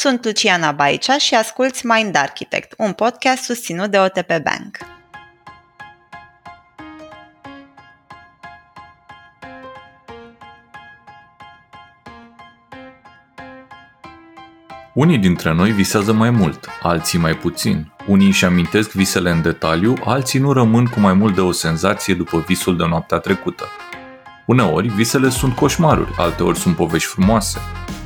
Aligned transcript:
Sunt 0.00 0.24
Luciana 0.24 0.72
Baicea 0.72 1.18
și 1.18 1.34
asculți 1.34 1.86
Mind 1.86 2.16
Architect, 2.16 2.74
un 2.76 2.92
podcast 2.92 3.42
susținut 3.42 3.90
de 3.90 3.98
OTP 3.98 4.26
Bank. 4.26 4.76
Unii 14.94 15.18
dintre 15.18 15.52
noi 15.52 15.72
visează 15.72 16.12
mai 16.12 16.30
mult, 16.30 16.68
alții 16.82 17.18
mai 17.18 17.34
puțin. 17.36 17.92
Unii 18.06 18.26
își 18.26 18.44
amintesc 18.44 18.90
visele 18.90 19.30
în 19.30 19.42
detaliu, 19.42 19.94
alții 20.04 20.38
nu 20.38 20.52
rămân 20.52 20.86
cu 20.86 21.00
mai 21.00 21.12
mult 21.12 21.34
de 21.34 21.40
o 21.40 21.52
senzație 21.52 22.14
după 22.14 22.44
visul 22.46 22.76
de 22.76 22.84
noaptea 22.86 23.18
trecută. 23.18 23.64
Uneori, 24.46 24.88
visele 24.88 25.28
sunt 25.28 25.54
coșmaruri, 25.54 26.14
alteori 26.16 26.58
sunt 26.58 26.76
povești 26.76 27.08
frumoase. 27.08 27.58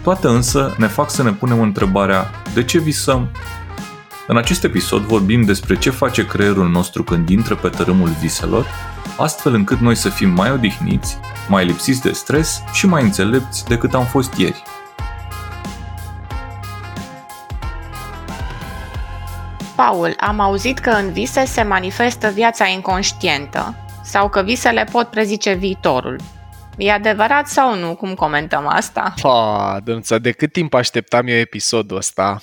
Toate 0.03 0.27
însă 0.27 0.75
ne 0.79 0.87
fac 0.87 1.11
să 1.11 1.23
ne 1.23 1.33
punem 1.33 1.61
întrebarea 1.61 2.31
de 2.55 2.65
ce 2.65 2.79
visăm? 2.79 3.31
În 4.27 4.37
acest 4.37 4.65
episod 4.65 5.03
vorbim 5.03 5.43
despre 5.43 5.79
ce 5.79 5.91
face 5.91 6.27
creierul 6.27 6.69
nostru 6.69 7.03
când 7.03 7.29
intră 7.29 7.55
pe 7.55 7.69
tărâmul 7.69 8.09
viselor, 8.09 8.67
astfel 9.19 9.55
încât 9.55 9.79
noi 9.79 9.95
să 9.95 10.09
fim 10.09 10.31
mai 10.31 10.51
odihniți, 10.51 11.19
mai 11.49 11.65
lipsiți 11.65 12.01
de 12.01 12.13
stres 12.13 12.63
și 12.73 12.87
mai 12.87 13.03
înțelepți 13.03 13.65
decât 13.65 13.95
am 13.95 14.05
fost 14.05 14.35
ieri. 14.35 14.63
Paul, 19.75 20.15
am 20.21 20.41
auzit 20.41 20.79
că 20.79 20.91
în 20.91 21.13
vise 21.13 21.45
se 21.45 21.63
manifestă 21.63 22.29
viața 22.29 22.67
inconștientă 22.67 23.75
sau 24.03 24.29
că 24.29 24.43
visele 24.43 24.89
pot 24.93 25.09
prezice 25.09 25.53
viitorul. 25.53 26.17
E 26.79 26.93
adevărat 26.93 27.49
sau 27.49 27.79
nu? 27.79 27.97
Cum 27.97 28.15
comentăm 28.15 28.67
asta? 28.67 29.15
Pa, 29.23 29.81
dănuța, 29.85 30.19
de 30.19 30.33
cât 30.33 30.53
timp 30.53 30.75
așteptam 30.75 31.27
eu 31.27 31.37
episodul 31.37 31.97
ăsta? 31.97 32.41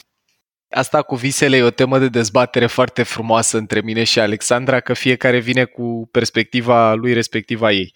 Asta 0.76 1.02
cu 1.02 1.16
visele 1.16 1.58
e 1.58 1.64
o 1.64 1.70
temă 1.70 2.00
de 2.00 2.10
dezbatere 2.10 2.68
foarte 2.68 3.04
frumoasă 3.04 3.58
între 3.58 3.82
mine 3.82 4.04
și 4.04 4.20
Alexandra, 4.20 4.80
că 4.80 4.94
fiecare 4.94 5.40
vine 5.40 5.66
cu 5.66 6.08
perspectiva 6.12 6.94
lui 6.94 7.14
respectiva 7.14 7.72
ei. 7.72 7.94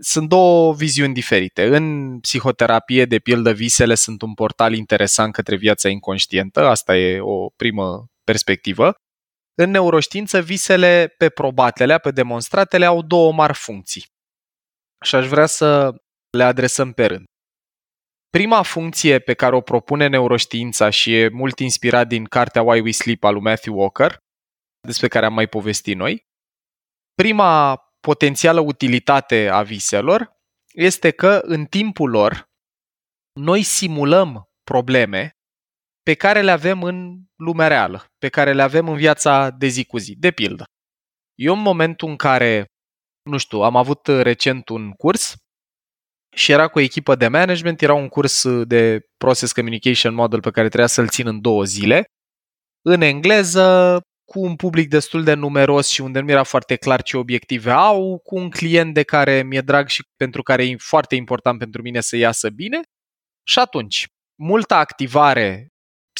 Sunt 0.00 0.28
două 0.28 0.74
viziuni 0.74 1.14
diferite. 1.14 1.76
În 1.76 2.18
psihoterapie, 2.20 3.04
de 3.04 3.18
pildă, 3.18 3.52
visele 3.52 3.94
sunt 3.94 4.22
un 4.22 4.34
portal 4.34 4.74
interesant 4.74 5.32
către 5.32 5.56
viața 5.56 5.88
inconștientă, 5.88 6.66
asta 6.66 6.96
e 6.96 7.20
o 7.20 7.48
primă 7.56 8.06
perspectivă. 8.24 8.94
În 9.54 9.70
neuroștiință, 9.70 10.40
visele 10.40 11.14
pe 11.18 11.28
probatele, 11.28 11.98
pe 11.98 12.10
demonstratele, 12.10 12.84
au 12.84 13.02
două 13.02 13.32
mari 13.32 13.54
funcții. 13.54 14.04
Și 15.04 15.14
aș 15.14 15.26
vrea 15.26 15.46
să 15.46 15.94
le 16.30 16.42
adresăm 16.42 16.92
pe 16.92 17.06
rând. 17.06 17.24
Prima 18.28 18.62
funcție 18.62 19.18
pe 19.18 19.34
care 19.34 19.54
o 19.54 19.60
propune 19.60 20.06
neuroștiința 20.06 20.90
și 20.90 21.16
e 21.16 21.28
mult 21.28 21.58
inspirat 21.58 22.06
din 22.08 22.24
cartea 22.24 22.62
Why 22.62 22.80
We 22.80 22.90
Sleep 22.90 23.24
a 23.24 23.30
lui 23.30 23.40
Matthew 23.40 23.78
Walker, 23.78 24.16
despre 24.86 25.08
care 25.08 25.26
am 25.26 25.34
mai 25.34 25.46
povestit 25.46 25.96
noi, 25.96 26.26
prima 27.14 27.76
potențială 28.00 28.60
utilitate 28.60 29.48
a 29.48 29.62
viselor 29.62 30.32
este 30.72 31.10
că 31.10 31.40
în 31.42 31.64
timpul 31.64 32.10
lor 32.10 32.44
noi 33.40 33.62
simulăm 33.62 34.44
probleme 34.62 35.30
pe 36.02 36.14
care 36.14 36.42
le 36.42 36.50
avem 36.50 36.82
în 36.82 37.22
lumea 37.34 37.68
reală, 37.68 38.06
pe 38.18 38.28
care 38.28 38.52
le 38.52 38.62
avem 38.62 38.88
în 38.88 38.96
viața 38.96 39.50
de 39.50 39.66
zi 39.66 39.84
cu 39.84 39.98
zi. 39.98 40.16
De 40.16 40.30
pildă, 40.30 40.64
eu 41.34 41.54
în 41.54 41.60
momentul 41.60 42.08
în 42.08 42.16
care, 42.16 42.64
nu 43.24 43.36
știu, 43.36 43.60
am 43.60 43.76
avut 43.76 44.06
recent 44.06 44.68
un 44.68 44.90
curs 44.90 45.34
și 46.36 46.52
era 46.52 46.68
cu 46.68 46.78
o 46.78 46.82
echipă 46.82 47.14
de 47.14 47.28
management, 47.28 47.82
era 47.82 47.94
un 47.94 48.08
curs 48.08 48.62
de 48.64 49.00
Process 49.16 49.52
Communication 49.52 50.14
Model 50.14 50.40
pe 50.40 50.50
care 50.50 50.66
trebuia 50.66 50.88
să-l 50.88 51.08
țin 51.08 51.26
în 51.26 51.40
două 51.40 51.64
zile, 51.64 52.04
în 52.82 53.00
engleză, 53.00 54.00
cu 54.24 54.40
un 54.40 54.56
public 54.56 54.88
destul 54.88 55.24
de 55.24 55.34
numeros 55.34 55.88
și 55.88 56.00
unde 56.00 56.20
nu 56.20 56.30
era 56.30 56.42
foarte 56.42 56.76
clar 56.76 57.02
ce 57.02 57.16
obiective 57.16 57.70
au, 57.70 58.18
cu 58.18 58.36
un 58.36 58.50
client 58.50 58.94
de 58.94 59.02
care 59.02 59.42
mi-e 59.42 59.60
drag 59.60 59.88
și 59.88 60.02
pentru 60.16 60.42
care 60.42 60.64
e 60.64 60.76
foarte 60.76 61.14
important 61.14 61.58
pentru 61.58 61.82
mine 61.82 62.00
să 62.00 62.16
iasă 62.16 62.50
bine. 62.50 62.80
Și 63.46 63.58
atunci, 63.58 64.06
multă 64.34 64.74
activare 64.74 65.68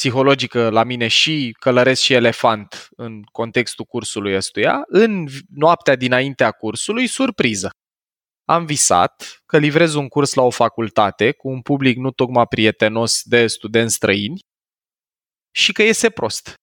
psihologică 0.05 0.69
la 0.69 0.83
mine 0.83 1.07
și 1.07 1.55
călăresc 1.59 2.01
și 2.01 2.13
elefant 2.13 2.87
în 2.95 3.21
contextul 3.31 3.85
cursului 3.85 4.35
ăstuia, 4.35 4.83
în 4.85 5.27
noaptea 5.49 5.95
dinaintea 5.95 6.51
cursului, 6.51 7.07
surpriză. 7.07 7.69
Am 8.47 8.65
visat 8.65 9.41
că 9.45 9.57
livrez 9.57 9.93
un 9.93 10.07
curs 10.07 10.33
la 10.33 10.41
o 10.43 10.49
facultate 10.49 11.31
cu 11.31 11.47
un 11.47 11.61
public 11.61 11.97
nu 11.97 12.11
tocmai 12.11 12.47
prietenos 12.47 13.21
de 13.23 13.47
studenți 13.47 13.93
străini 13.93 14.39
și 15.55 15.71
că 15.71 15.83
iese 15.83 16.09
prost. 16.09 16.53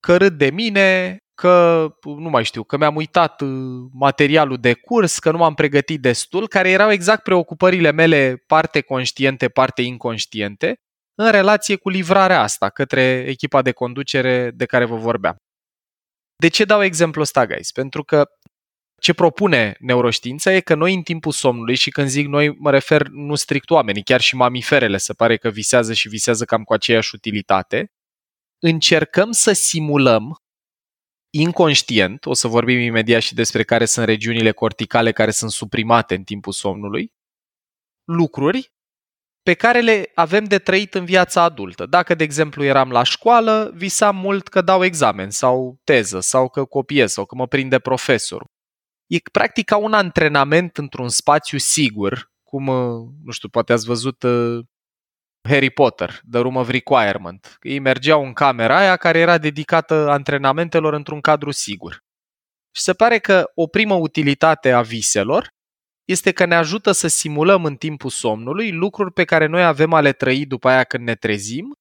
Că 0.00 0.16
râd 0.16 0.38
de 0.38 0.50
mine, 0.50 1.16
că 1.34 1.86
nu 2.02 2.28
mai 2.28 2.44
știu, 2.44 2.62
că 2.62 2.76
mi-am 2.76 2.96
uitat 2.96 3.40
uh, 3.40 3.88
materialul 3.92 4.56
de 4.56 4.74
curs, 4.74 5.18
că 5.18 5.30
nu 5.30 5.38
m-am 5.38 5.54
pregătit 5.54 6.00
destul, 6.00 6.48
care 6.48 6.70
erau 6.70 6.90
exact 6.90 7.22
preocupările 7.22 7.90
mele, 7.90 8.42
parte 8.46 8.80
conștiente, 8.80 9.48
parte 9.48 9.82
inconștiente, 9.82 10.80
în 11.18 11.30
relație 11.30 11.76
cu 11.76 11.88
livrarea 11.88 12.42
asta 12.42 12.70
către 12.70 13.24
echipa 13.26 13.62
de 13.62 13.72
conducere 13.72 14.50
de 14.50 14.66
care 14.66 14.84
vă 14.84 14.96
vorbeam. 14.96 15.36
De 16.36 16.48
ce 16.48 16.64
dau 16.64 16.82
exemplul 16.82 17.24
ăsta, 17.24 17.46
guys? 17.46 17.72
Pentru 17.72 18.04
că 18.04 18.30
ce 19.00 19.12
propune 19.12 19.76
neuroștiința 19.80 20.52
e 20.52 20.60
că 20.60 20.74
noi 20.74 20.94
în 20.94 21.02
timpul 21.02 21.32
somnului, 21.32 21.74
și 21.74 21.90
când 21.90 22.08
zic 22.08 22.26
noi 22.26 22.56
mă 22.56 22.70
refer 22.70 23.06
nu 23.06 23.34
strict 23.34 23.70
oamenii, 23.70 24.02
chiar 24.02 24.20
și 24.20 24.36
mamiferele 24.36 24.96
se 24.96 25.12
pare 25.12 25.36
că 25.36 25.48
visează 25.48 25.92
și 25.92 26.08
visează 26.08 26.44
cam 26.44 26.62
cu 26.62 26.72
aceeași 26.72 27.14
utilitate, 27.14 27.92
încercăm 28.62 29.30
să 29.30 29.52
simulăm 29.52 30.36
inconștient, 31.30 32.26
o 32.26 32.34
să 32.34 32.48
vorbim 32.48 32.78
imediat 32.78 33.22
și 33.22 33.34
despre 33.34 33.62
care 33.62 33.84
sunt 33.84 34.06
regiunile 34.06 34.52
corticale 34.52 35.12
care 35.12 35.30
sunt 35.30 35.50
suprimate 35.50 36.14
în 36.14 36.24
timpul 36.24 36.52
somnului, 36.52 37.12
lucruri 38.04 38.72
pe 39.48 39.54
care 39.54 39.80
le 39.80 40.10
avem 40.14 40.44
de 40.44 40.58
trăit 40.58 40.94
în 40.94 41.04
viața 41.04 41.42
adultă. 41.42 41.86
Dacă, 41.86 42.14
de 42.14 42.24
exemplu, 42.24 42.64
eram 42.64 42.90
la 42.90 43.02
școală, 43.02 43.72
visam 43.74 44.16
mult 44.16 44.48
că 44.48 44.60
dau 44.60 44.84
examen 44.84 45.30
sau 45.30 45.80
teză 45.84 46.20
sau 46.20 46.48
că 46.48 46.64
copiez 46.64 47.12
sau 47.12 47.24
că 47.24 47.34
mă 47.34 47.46
prinde 47.46 47.78
profesorul. 47.78 48.46
E 49.06 49.16
practic 49.32 49.64
ca 49.64 49.76
un 49.76 49.92
antrenament 49.92 50.76
într-un 50.76 51.08
spațiu 51.08 51.58
sigur, 51.58 52.30
cum, 52.42 52.66
uh, 52.66 53.08
nu 53.24 53.30
știu, 53.30 53.48
poate 53.48 53.72
ați 53.72 53.86
văzut 53.86 54.22
uh, 54.22 54.58
Harry 55.48 55.70
Potter, 55.70 56.20
The 56.30 56.40
Room 56.40 56.56
of 56.56 56.68
Requirement. 56.68 57.58
Ei 57.62 57.78
mergeau 57.78 58.24
în 58.24 58.32
camera 58.32 58.76
aia 58.76 58.96
care 58.96 59.18
era 59.18 59.38
dedicată 59.38 60.08
antrenamentelor 60.08 60.92
într-un 60.92 61.20
cadru 61.20 61.50
sigur. 61.50 62.04
Și 62.74 62.82
se 62.82 62.92
pare 62.92 63.18
că 63.18 63.50
o 63.54 63.66
primă 63.66 63.94
utilitate 63.94 64.72
a 64.72 64.80
viselor 64.82 65.56
este 66.08 66.32
că 66.32 66.44
ne 66.44 66.54
ajută 66.54 66.92
să 66.92 67.06
simulăm 67.08 67.64
în 67.64 67.76
timpul 67.76 68.10
somnului 68.10 68.70
lucruri 68.70 69.12
pe 69.12 69.24
care 69.24 69.46
noi 69.46 69.64
avem 69.64 69.92
a 69.92 70.00
le 70.00 70.12
trăi 70.12 70.46
după 70.46 70.68
aia 70.68 70.84
când 70.84 71.04
ne 71.04 71.14
trezim, 71.14 71.72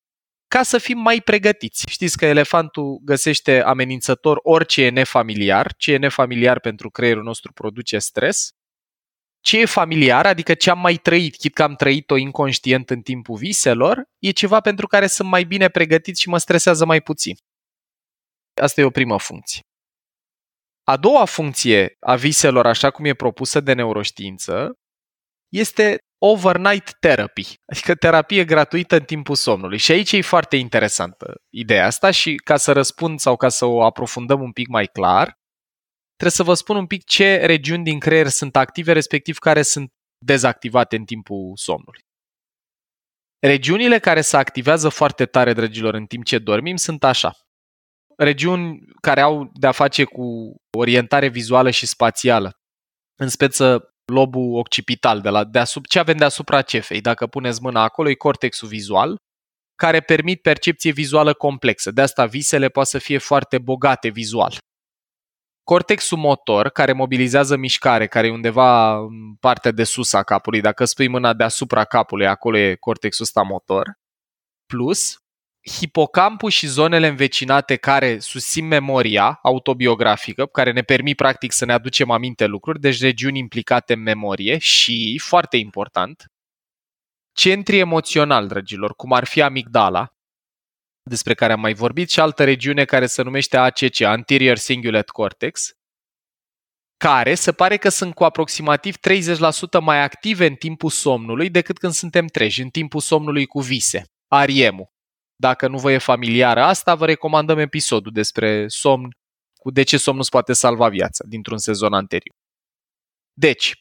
ca 0.48 0.64
să 0.64 0.78
fim 0.78 0.98
mai 0.98 1.22
pregătiți. 1.22 1.86
Știți 1.90 2.18
că 2.18 2.26
elefantul 2.26 3.00
găsește 3.04 3.62
amenințător 3.64 4.40
orice 4.44 4.84
e 4.84 4.90
nefamiliar, 4.90 5.74
ce 5.78 5.94
e 5.94 5.98
nefamiliar 5.98 6.60
pentru 6.60 6.90
creierul 6.90 7.24
nostru 7.24 7.54
produce 7.54 8.00
stres. 8.00 8.50
Ce 9.40 9.60
e 9.60 9.66
familiar, 9.66 10.26
adică 10.26 10.54
ce 10.54 10.70
am 10.70 10.80
mai 10.80 10.96
trăit, 10.96 11.36
chit 11.36 11.54
că 11.54 11.64
am 11.64 11.76
trăit-o 11.76 12.16
inconștient 12.16 12.90
în 12.90 13.02
timpul 13.02 13.38
viselor, 13.38 14.04
e 14.20 14.32
ceva 14.32 14.60
pentru 14.60 14.88
care 14.88 15.08
sunt 15.08 15.30
mai 15.30 15.44
bine 15.44 15.68
pregătit 15.70 16.18
și 16.18 16.30
mă 16.30 16.38
stresează 16.38 16.86
mai 16.86 17.02
puțin. 17.02 17.36
Asta 18.62 18.82
e 18.82 18.84
o 18.84 18.90
primă 18.90 19.20
funcție. 19.20 19.62
A 20.92 20.98
doua 20.98 21.26
funcție 21.26 21.96
a 22.00 22.16
viselor, 22.16 22.66
așa 22.66 22.92
cum 22.92 23.06
e 23.06 23.14
propusă 23.14 23.60
de 23.60 23.74
neuroștiință, 23.74 24.74
este 25.54 25.98
overnight 26.18 26.98
therapy, 27.00 27.54
adică 27.72 27.96
terapie 27.96 28.46
gratuită 28.46 28.96
în 28.96 29.04
timpul 29.04 29.36
somnului. 29.36 29.78
Și 29.78 29.92
aici 29.92 30.12
e 30.12 30.22
foarte 30.22 30.56
interesantă 30.56 31.36
ideea 31.50 31.86
asta 31.86 32.12
și 32.12 32.36
ca 32.36 32.58
să 32.58 32.72
răspund 32.72 33.20
sau 33.20 33.36
ca 33.36 33.50
să 33.50 33.66
o 33.66 33.84
aprofundăm 33.84 34.42
un 34.42 34.52
pic 34.52 34.68
mai 34.68 34.86
clar, 34.86 35.34
trebuie 36.16 36.32
să 36.32 36.44
vă 36.44 36.54
spun 36.54 36.76
un 36.76 36.88
pic 36.88 37.04
ce 37.04 37.46
regiuni 37.46 37.84
din 37.84 38.00
creier 38.00 38.28
sunt 38.28 38.56
active, 38.56 38.92
respectiv 38.92 39.38
care 39.38 39.62
sunt 39.62 39.92
dezactivate 40.26 40.96
în 40.96 41.06
timpul 41.06 41.52
somnului. 41.56 42.02
Regiunile 43.40 44.00
care 44.00 44.22
se 44.22 44.38
activează 44.38 44.90
foarte 44.90 45.26
tare, 45.26 45.54
dragilor, 45.54 45.94
în 45.94 46.06
timp 46.06 46.24
ce 46.24 46.38
dormim 46.38 46.76
sunt 46.76 47.04
așa 47.04 47.47
regiuni 48.18 48.86
care 49.02 49.22
au 49.22 49.52
de-a 49.54 49.72
face 49.72 50.04
cu 50.04 50.56
orientare 50.78 51.28
vizuală 51.28 51.70
și 51.70 51.86
spațială. 51.86 52.52
În 53.20 53.30
speță 53.30 53.90
lobul 54.06 54.58
occipital, 54.58 55.22
de 55.22 55.30
la 55.30 55.44
deasup, 55.44 55.88
ce 55.88 56.00
avem 56.00 56.18
deasupra 56.18 56.62
cefei. 56.62 57.02
Dacă 57.02 57.28
puneți 57.28 57.62
mâna 57.62 57.84
acolo, 57.84 58.10
e 58.10 58.14
cortexul 58.14 58.68
vizual, 58.68 59.16
care 59.76 60.00
permit 60.00 60.42
percepție 60.42 60.92
vizuală 60.92 61.34
complexă. 61.34 61.92
De 61.92 62.02
asta 62.02 62.26
visele 62.26 62.70
poate 62.70 62.90
să 62.90 62.98
fie 62.98 63.18
foarte 63.18 63.58
bogate 63.58 64.10
vizual. 64.10 64.58
Cortexul 65.64 66.18
motor, 66.18 66.70
care 66.70 66.92
mobilizează 66.94 67.58
mișcare, 67.58 68.08
care 68.08 68.28
e 68.28 68.32
undeva 68.32 68.98
în 68.98 69.36
partea 69.40 69.72
de 69.72 69.84
sus 69.84 70.14
a 70.14 70.24
capului, 70.24 70.62
dacă 70.62 70.86
spui 70.86 71.08
mâna 71.08 71.34
deasupra 71.34 71.84
capului, 71.84 72.28
acolo 72.28 72.58
e 72.58 72.76
cortexul 72.76 73.26
ăsta 73.26 73.42
motor, 73.42 73.94
plus 74.66 75.18
hipocampul 75.68 76.50
și 76.50 76.68
zonele 76.68 77.08
învecinate 77.08 77.76
care 77.76 78.20
susțin 78.20 78.68
memoria 78.68 79.40
autobiografică, 79.42 80.46
care 80.46 80.72
ne 80.72 80.82
permit 80.82 81.16
practic 81.16 81.52
să 81.52 81.66
ne 81.66 81.74
aducem 81.74 82.12
aminte 82.12 82.46
lucruri, 82.46 82.80
deci 82.80 83.02
regiuni 83.02 83.40
implicate 83.40 83.94
în 83.94 84.02
memorie 84.02 84.58
și, 84.58 85.22
foarte 85.24 85.58
important, 85.58 86.26
centri 87.34 87.78
emoțional, 87.78 88.48
dragilor, 88.48 88.96
cum 88.96 89.14
ar 89.14 89.26
fi 89.26 89.42
amigdala, 89.42 90.08
despre 91.04 91.34
care 91.34 91.54
am 91.54 91.60
mai 91.60 91.74
vorbit, 91.74 92.10
și 92.10 92.20
altă 92.20 92.44
regiune 92.44 92.86
care 92.86 93.06
se 93.06 93.22
numește 93.22 93.58
ACC, 93.58 94.02
Anterior 94.02 94.60
Cingulate 94.60 95.12
Cortex, 95.12 95.72
care 96.98 97.36
se 97.36 97.52
pare 97.52 97.78
că 97.78 97.90
sunt 97.90 98.14
cu 98.14 98.24
aproximativ 98.24 98.96
30% 98.96 99.82
mai 99.82 100.04
active 100.04 100.46
în 100.46 100.56
timpul 100.56 100.90
somnului 100.90 101.50
decât 101.50 101.78
când 101.78 101.94
suntem 101.94 102.28
treji, 102.28 102.62
în 102.62 102.70
timpul 102.70 103.00
somnului 103.00 103.46
cu 103.46 103.60
vise, 103.60 104.04
REM-ul. 104.46 104.96
Dacă 105.42 105.68
nu 105.68 105.78
vă 105.78 105.92
e 105.92 105.98
familiară 105.98 106.62
asta, 106.64 106.96
vă 106.96 107.06
recomandăm 107.06 107.58
episodul 107.58 108.12
despre 108.12 108.68
somn, 108.68 109.10
cu 109.60 109.72
de 109.72 109.84
ce 109.84 109.98
somnul 109.98 110.22
îți 110.22 110.32
poate 110.32 110.54
salva 110.54 110.90
viața 110.90 111.24
dintr-un 111.28 111.58
sezon 111.58 111.94
anterior. 111.94 112.36
Deci, 113.34 113.74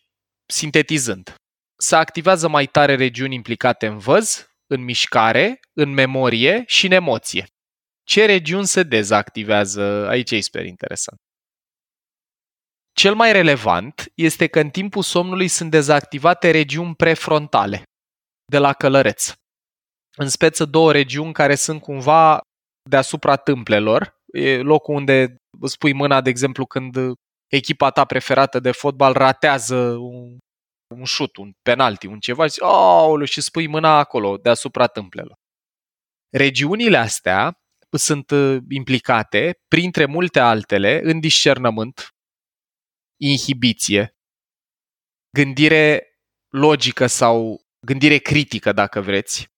sintetizând, 0.46 1.34
se 1.78 1.96
activează 1.96 2.48
mai 2.48 2.66
tare 2.66 2.94
regiuni 2.94 3.34
implicate 3.34 3.86
în 3.86 3.98
văz, 3.98 4.46
în 4.66 4.84
mișcare, 4.84 5.60
în 5.72 5.90
memorie 5.90 6.64
și 6.66 6.86
în 6.86 6.92
emoție. 6.92 7.46
Ce 8.04 8.24
regiuni 8.24 8.66
se 8.66 8.82
dezactivează? 8.82 10.06
Aici 10.08 10.30
e 10.30 10.40
super 10.40 10.64
interesant. 10.64 11.18
Cel 12.92 13.14
mai 13.14 13.32
relevant 13.32 14.12
este 14.14 14.46
că 14.46 14.60
în 14.60 14.70
timpul 14.70 15.02
somnului 15.02 15.48
sunt 15.48 15.70
dezactivate 15.70 16.50
regiuni 16.50 16.94
prefrontale, 16.94 17.82
de 18.50 18.58
la 18.58 18.72
călăreț. 18.72 19.32
În 20.16 20.28
speță 20.28 20.64
două 20.64 20.92
regiuni 20.92 21.32
care 21.32 21.54
sunt 21.54 21.80
cumva 21.80 22.40
deasupra 22.88 23.36
tâmplelor, 23.36 24.16
e 24.32 24.60
locul 24.60 24.94
unde 24.94 25.36
îți 25.60 25.78
pui 25.78 25.92
mâna, 25.92 26.20
de 26.20 26.30
exemplu, 26.30 26.66
când 26.66 26.96
echipa 27.46 27.90
ta 27.90 28.04
preferată 28.04 28.60
de 28.60 28.70
fotbal 28.70 29.12
ratează 29.12 29.76
un, 29.76 30.36
un 30.94 31.04
șut, 31.04 31.36
un 31.36 31.52
penalti, 31.62 32.06
un 32.06 32.18
ceva, 32.18 32.46
și, 32.46 32.62
oh, 32.62 33.28
și 33.28 33.40
spui 33.40 33.66
mâna 33.66 33.98
acolo, 33.98 34.36
deasupra 34.36 34.86
tâmplelor. 34.86 35.34
Regiunile 36.36 36.96
astea 36.96 37.58
sunt 37.96 38.30
uh, 38.30 38.58
implicate, 38.68 39.52
printre 39.68 40.04
multe 40.04 40.40
altele, 40.40 41.00
în 41.02 41.20
discernământ, 41.20 42.08
inhibiție, 43.20 44.16
gândire 45.36 46.06
logică 46.54 47.06
sau 47.06 47.60
gândire 47.86 48.18
critică, 48.18 48.72
dacă 48.72 49.00
vreți. 49.00 49.55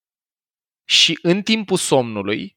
Și 0.88 1.18
în 1.22 1.42
timpul 1.42 1.76
somnului, 1.76 2.56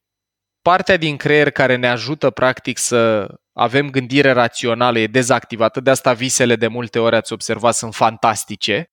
partea 0.62 0.96
din 0.96 1.16
creier 1.16 1.50
care 1.50 1.76
ne 1.76 1.88
ajută 1.88 2.30
practic 2.30 2.78
să 2.78 3.28
avem 3.52 3.90
gândire 3.90 4.30
rațională 4.30 4.98
e 4.98 5.06
dezactivată, 5.06 5.80
de 5.80 5.90
asta 5.90 6.12
visele 6.12 6.56
de 6.56 6.66
multe 6.66 6.98
ori 6.98 7.16
ați 7.16 7.32
observat 7.32 7.74
sunt 7.74 7.94
fantastice, 7.94 8.90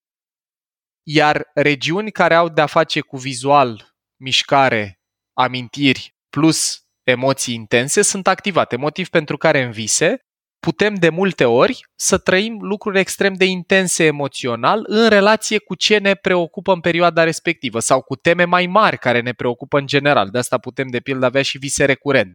iar 1.04 1.50
regiuni 1.54 2.12
care 2.12 2.36
au 2.36 2.50
de-a 2.50 2.66
face 2.66 3.00
cu 3.00 3.18
vizual, 3.18 3.96
mișcare, 4.22 5.00
amintiri 5.34 6.16
plus 6.30 6.82
emoții 7.04 7.54
intense 7.54 8.02
sunt 8.02 8.28
activate, 8.28 8.76
motiv 8.76 9.10
pentru 9.10 9.38
care 9.38 9.64
în 9.64 9.72
vise 9.72 10.20
putem 10.60 10.96
de 10.96 11.10
multe 11.10 11.46
ori 11.46 11.82
să 11.96 12.18
trăim 12.18 12.62
lucruri 12.62 13.00
extrem 13.00 13.34
de 13.34 13.46
intense 13.46 14.04
emoțional 14.04 14.84
în 14.88 15.10
relație 15.10 15.58
cu 15.58 15.76
ce 15.76 15.98
ne 15.98 16.14
preocupă 16.16 16.74
în 16.74 16.80
perioada 16.80 17.24
respectivă 17.24 17.80
sau 17.80 18.02
cu 18.02 18.16
teme 18.16 18.44
mai 18.44 18.66
mari 18.66 18.98
care 18.98 19.22
ne 19.22 19.34
preocupă 19.34 19.78
în 19.80 19.88
general. 19.88 20.30
De 20.30 20.38
asta 20.38 20.58
putem 20.58 20.88
de 20.88 21.00
pildă 21.00 21.26
avea 21.26 21.42
și 21.42 21.58
vise 21.58 21.86
recurent. 21.86 22.34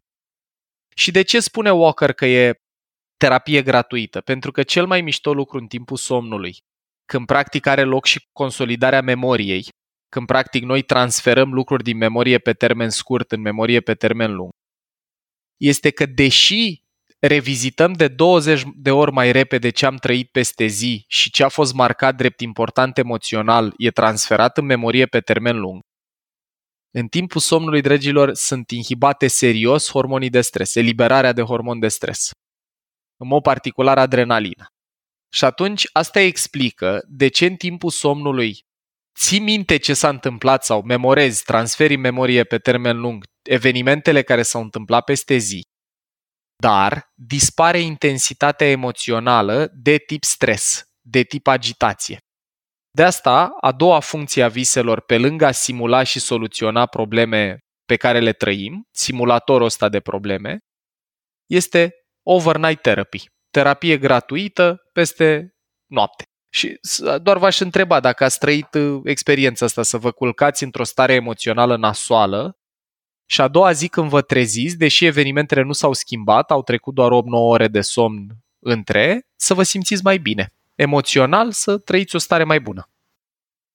Și 0.95 1.11
de 1.11 1.21
ce 1.21 1.39
spune 1.39 1.71
Walker 1.71 2.13
că 2.13 2.25
e 2.25 2.59
terapie 3.17 3.61
gratuită? 3.61 4.21
Pentru 4.21 4.51
că 4.51 4.63
cel 4.63 4.85
mai 4.85 5.01
mișto 5.01 5.33
lucru 5.33 5.57
în 5.57 5.67
timpul 5.67 5.97
somnului, 5.97 6.57
când 7.05 7.25
practic 7.25 7.65
are 7.65 7.83
loc 7.83 8.05
și 8.05 8.27
consolidarea 8.31 9.01
memoriei, 9.01 9.67
când 10.09 10.27
practic 10.27 10.63
noi 10.63 10.81
transferăm 10.81 11.53
lucruri 11.53 11.83
din 11.83 11.97
memorie 11.97 12.37
pe 12.37 12.53
termen 12.53 12.89
scurt 12.89 13.31
în 13.31 13.41
memorie 13.41 13.81
pe 13.81 13.93
termen 13.93 14.33
lung, 14.33 14.51
este 15.57 15.89
că 15.91 16.05
deși 16.05 16.84
revizităm 17.19 17.93
de 17.93 18.07
20 18.07 18.63
de 18.75 18.91
ori 18.91 19.11
mai 19.11 19.31
repede 19.31 19.69
ce 19.69 19.85
am 19.85 19.95
trăit 19.95 20.31
peste 20.31 20.65
zi 20.65 21.05
și 21.07 21.31
ce 21.31 21.43
a 21.43 21.49
fost 21.49 21.73
marcat 21.73 22.15
drept 22.15 22.39
important 22.41 22.97
emoțional 22.97 23.73
e 23.77 23.91
transferat 23.91 24.57
în 24.57 24.65
memorie 24.65 25.05
pe 25.05 25.19
termen 25.19 25.59
lung. 25.59 25.81
În 26.91 27.07
timpul 27.07 27.41
somnului, 27.41 27.81
dragilor, 27.81 28.33
sunt 28.33 28.71
inhibate 28.71 29.27
serios 29.27 29.89
hormonii 29.89 30.29
de 30.29 30.41
stres, 30.41 30.75
eliberarea 30.75 31.31
de 31.31 31.41
hormon 31.41 31.79
de 31.79 31.87
stres. 31.87 32.31
În 33.17 33.27
mod 33.27 33.41
particular 33.41 33.97
adrenalina. 33.97 34.67
Și 35.33 35.45
atunci 35.45 35.89
asta 35.91 36.19
explică 36.19 37.01
de 37.07 37.27
ce 37.27 37.45
în 37.45 37.55
timpul 37.55 37.89
somnului 37.89 38.59
ții 39.19 39.39
minte 39.39 39.77
ce 39.77 39.93
s-a 39.93 40.09
întâmplat 40.09 40.63
sau 40.63 40.81
memorezi, 40.81 41.43
transferi 41.43 41.93
în 41.93 41.99
memorie 41.99 42.43
pe 42.43 42.57
termen 42.57 42.99
lung 42.99 43.23
evenimentele 43.41 44.21
care 44.21 44.41
s-au 44.41 44.61
întâmplat 44.61 45.03
peste 45.03 45.37
zi 45.37 45.67
dar 46.55 47.11
dispare 47.13 47.79
intensitatea 47.79 48.69
emoțională 48.69 49.69
de 49.73 49.97
tip 49.97 50.23
stres, 50.23 50.83
de 51.01 51.23
tip 51.23 51.47
agitație. 51.47 52.17
De 52.91 53.03
asta, 53.03 53.51
a 53.61 53.71
doua 53.71 53.99
funcție 53.99 54.43
a 54.43 54.47
viselor, 54.47 55.01
pe 55.01 55.17
lângă 55.17 55.45
a 55.45 55.51
simula 55.51 56.03
și 56.03 56.19
soluționa 56.19 56.85
probleme 56.85 57.59
pe 57.85 57.95
care 57.95 58.19
le 58.19 58.33
trăim, 58.33 58.87
simulatorul 58.91 59.65
ăsta 59.65 59.89
de 59.89 59.99
probleme, 59.99 60.57
este 61.45 61.93
overnight 62.23 62.81
therapy, 62.81 63.25
terapie 63.49 63.97
gratuită 63.97 64.77
peste 64.93 65.55
noapte. 65.85 66.23
Și 66.53 66.79
doar 67.21 67.37
v-aș 67.37 67.59
întreba 67.59 67.99
dacă 67.99 68.23
ați 68.23 68.39
trăit 68.39 68.73
uh, 68.73 69.01
experiența 69.03 69.65
asta, 69.65 69.83
să 69.83 69.97
vă 69.97 70.11
culcați 70.11 70.63
într-o 70.63 70.83
stare 70.83 71.13
emoțională 71.13 71.75
nasoală 71.77 72.57
și 73.25 73.41
a 73.41 73.47
doua 73.47 73.71
zi 73.71 73.87
când 73.87 74.09
vă 74.09 74.21
treziți, 74.21 74.77
deși 74.77 75.05
evenimentele 75.05 75.61
nu 75.61 75.73
s-au 75.73 75.93
schimbat, 75.93 76.51
au 76.51 76.63
trecut 76.63 76.93
doar 76.93 77.11
8-9 77.11 77.13
ore 77.29 77.67
de 77.67 77.81
somn 77.81 78.27
între, 78.59 79.27
să 79.35 79.53
vă 79.53 79.63
simțiți 79.63 80.03
mai 80.03 80.17
bine. 80.17 80.53
Emoțional 80.75 81.51
să 81.51 81.77
trăiți 81.77 82.15
o 82.15 82.19
stare 82.19 82.43
mai 82.43 82.59
bună. 82.59 82.89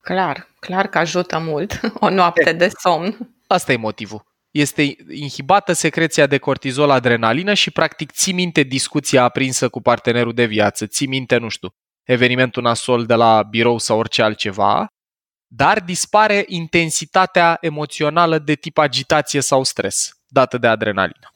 Clar, 0.01 0.49
clar 0.61 0.87
că 0.87 0.99
ajută 0.99 1.39
mult 1.39 1.81
o 2.01 2.11
noapte 2.11 2.53
de 2.53 2.71
somn. 2.79 3.35
Asta 3.47 3.73
e 3.73 3.77
motivul. 3.77 4.29
Este 4.51 4.97
inhibată 5.11 5.73
secreția 5.73 6.27
de 6.27 6.39
cortizol, 6.39 6.91
adrenalină 6.91 7.55
și 7.55 7.71
practic 7.71 8.13
ții 8.13 8.33
minte 8.33 8.63
discuția 8.63 9.23
aprinsă 9.23 9.69
cu 9.69 9.81
partenerul 9.83 10.35
de 10.35 10.45
viață, 10.45 10.87
ții 10.87 11.07
minte, 11.07 11.37
nu 11.37 11.49
știu, 11.49 11.75
evenimentul 12.03 12.63
nasol 12.63 13.07
de 13.07 13.15
la 13.15 13.43
birou 13.43 13.79
sau 13.79 13.99
orice 13.99 14.23
altceva 14.23 14.93
dar 15.53 15.81
dispare 15.81 16.45
intensitatea 16.47 17.59
emoțională 17.61 18.39
de 18.39 18.55
tip 18.55 18.79
agitație 18.79 19.41
sau 19.41 19.65
stres, 19.65 20.17
dată 20.29 20.59
de 20.59 20.67
adrenalină. 20.67 21.33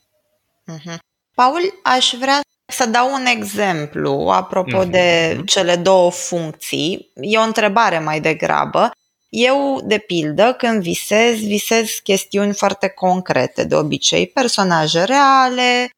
Uh-huh. 0.73 0.99
Paul, 1.35 1.81
aș 1.83 2.15
vrea 2.19 2.41
să 2.67 2.87
dau 2.87 3.13
un 3.13 3.25
exemplu 3.25 4.29
apropo 4.33 4.85
uh-huh. 4.85 4.91
de 4.91 5.41
cele 5.47 5.77
două 5.77 6.11
funcții. 6.11 7.11
E 7.15 7.39
o 7.39 7.43
întrebare 7.43 7.99
mai 7.99 8.21
degrabă. 8.21 8.91
Eu, 9.29 9.81
de 9.85 9.99
pildă, 9.99 10.55
când 10.59 10.83
visez, 10.83 11.39
visez 11.39 11.91
chestiuni 11.91 12.55
foarte 12.55 12.89
concrete, 12.89 13.65
de 13.65 13.75
obicei 13.75 14.27
personaje 14.27 15.05
reale, 15.05 15.91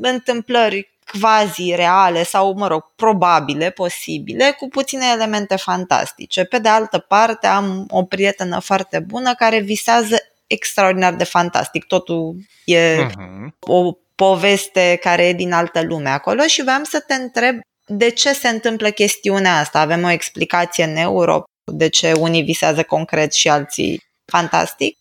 întâmplări 0.00 0.98
quasi 1.18 1.74
reale 1.74 2.22
sau, 2.22 2.54
mă 2.56 2.66
rog, 2.66 2.92
probabile, 2.96 3.70
posibile, 3.70 4.54
cu 4.58 4.68
puține 4.68 5.04
elemente 5.12 5.56
fantastice. 5.56 6.44
Pe 6.44 6.58
de 6.58 6.68
altă 6.68 6.98
parte, 6.98 7.46
am 7.46 7.86
o 7.90 8.04
prietenă 8.04 8.58
foarte 8.58 8.98
bună 8.98 9.34
care 9.34 9.60
visează 9.60 10.16
extraordinar 10.46 11.14
de 11.14 11.24
fantastic. 11.24 11.84
Totul 11.84 12.36
e 12.64 13.06
uh-huh. 13.06 13.48
o 13.60 13.92
poveste 14.14 14.98
care 15.00 15.26
e 15.26 15.32
din 15.32 15.52
altă 15.52 15.82
lume 15.82 16.08
acolo 16.08 16.42
și 16.42 16.62
vreau 16.62 16.82
să 16.82 17.00
te 17.06 17.14
întreb 17.14 17.60
de 17.86 18.10
ce 18.10 18.32
se 18.32 18.48
întâmplă 18.48 18.90
chestiunea 18.90 19.58
asta. 19.58 19.80
Avem 19.80 20.04
o 20.04 20.10
explicație 20.10 20.84
neuro 20.84 21.42
de 21.64 21.88
ce 21.88 22.12
unii 22.12 22.42
visează 22.42 22.82
concret 22.82 23.32
și 23.32 23.48
alții 23.48 24.02
fantastic? 24.24 24.98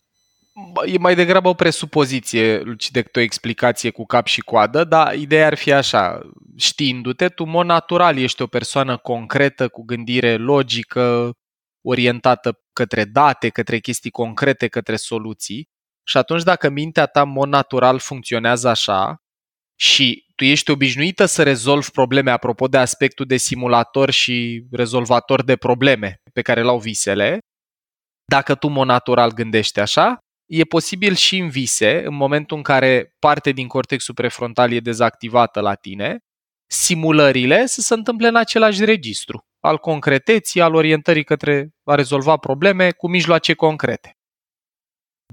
E 0.85 0.97
mai 0.97 1.15
degrabă 1.15 1.49
o 1.49 1.53
presupoziție 1.53 2.63
decât 2.91 3.15
o 3.15 3.19
explicație 3.19 3.89
cu 3.89 4.05
cap 4.05 4.27
și 4.27 4.41
coadă, 4.41 4.83
dar 4.83 5.15
ideea 5.15 5.45
ar 5.45 5.55
fi 5.55 5.71
așa, 5.71 6.19
știindu-te, 6.57 7.29
tu, 7.29 7.43
în 7.43 7.49
mod 7.49 7.65
natural, 7.65 8.17
ești 8.17 8.41
o 8.41 8.47
persoană 8.47 8.97
concretă, 8.97 9.67
cu 9.67 9.83
gândire 9.83 10.37
logică, 10.37 11.31
orientată 11.81 12.59
către 12.73 13.03
date, 13.05 13.49
către 13.49 13.79
chestii 13.79 14.09
concrete, 14.09 14.67
către 14.67 14.95
soluții. 14.95 15.67
Și 16.03 16.17
atunci 16.17 16.43
dacă 16.43 16.69
mintea 16.69 17.05
ta, 17.05 17.21
în 17.21 17.31
mod 17.31 17.47
natural, 17.47 17.99
funcționează 17.99 18.67
așa 18.69 19.15
și 19.79 20.25
tu 20.35 20.43
ești 20.43 20.71
obișnuită 20.71 21.25
să 21.25 21.43
rezolvi 21.43 21.91
probleme, 21.91 22.31
apropo 22.31 22.67
de 22.67 22.77
aspectul 22.77 23.25
de 23.25 23.37
simulator 23.37 24.09
și 24.09 24.65
rezolvator 24.71 25.43
de 25.43 25.55
probleme 25.55 26.21
pe 26.33 26.41
care 26.41 26.61
l-au 26.61 26.79
visele, 26.79 27.39
dacă 28.25 28.55
tu, 28.55 28.67
în 28.67 28.73
mod 28.73 28.87
natural, 28.87 29.31
gândești 29.31 29.79
așa, 29.79 30.17
e 30.49 30.63
posibil 30.63 31.15
și 31.15 31.37
în 31.37 31.49
vise, 31.49 32.05
în 32.05 32.15
momentul 32.15 32.57
în 32.57 32.63
care 32.63 33.15
parte 33.19 33.51
din 33.51 33.67
cortexul 33.67 34.13
prefrontal 34.13 34.71
e 34.71 34.79
dezactivată 34.79 35.59
la 35.59 35.75
tine, 35.75 36.19
simulările 36.71 37.65
să 37.65 37.81
se 37.81 37.93
întâmple 37.93 38.27
în 38.27 38.35
același 38.35 38.85
registru, 38.85 39.45
al 39.59 39.77
concreteții, 39.77 40.61
al 40.61 40.75
orientării 40.75 41.23
către 41.23 41.69
a 41.83 41.95
rezolva 41.95 42.37
probleme 42.37 42.91
cu 42.91 43.09
mijloace 43.09 43.53
concrete. 43.53 44.17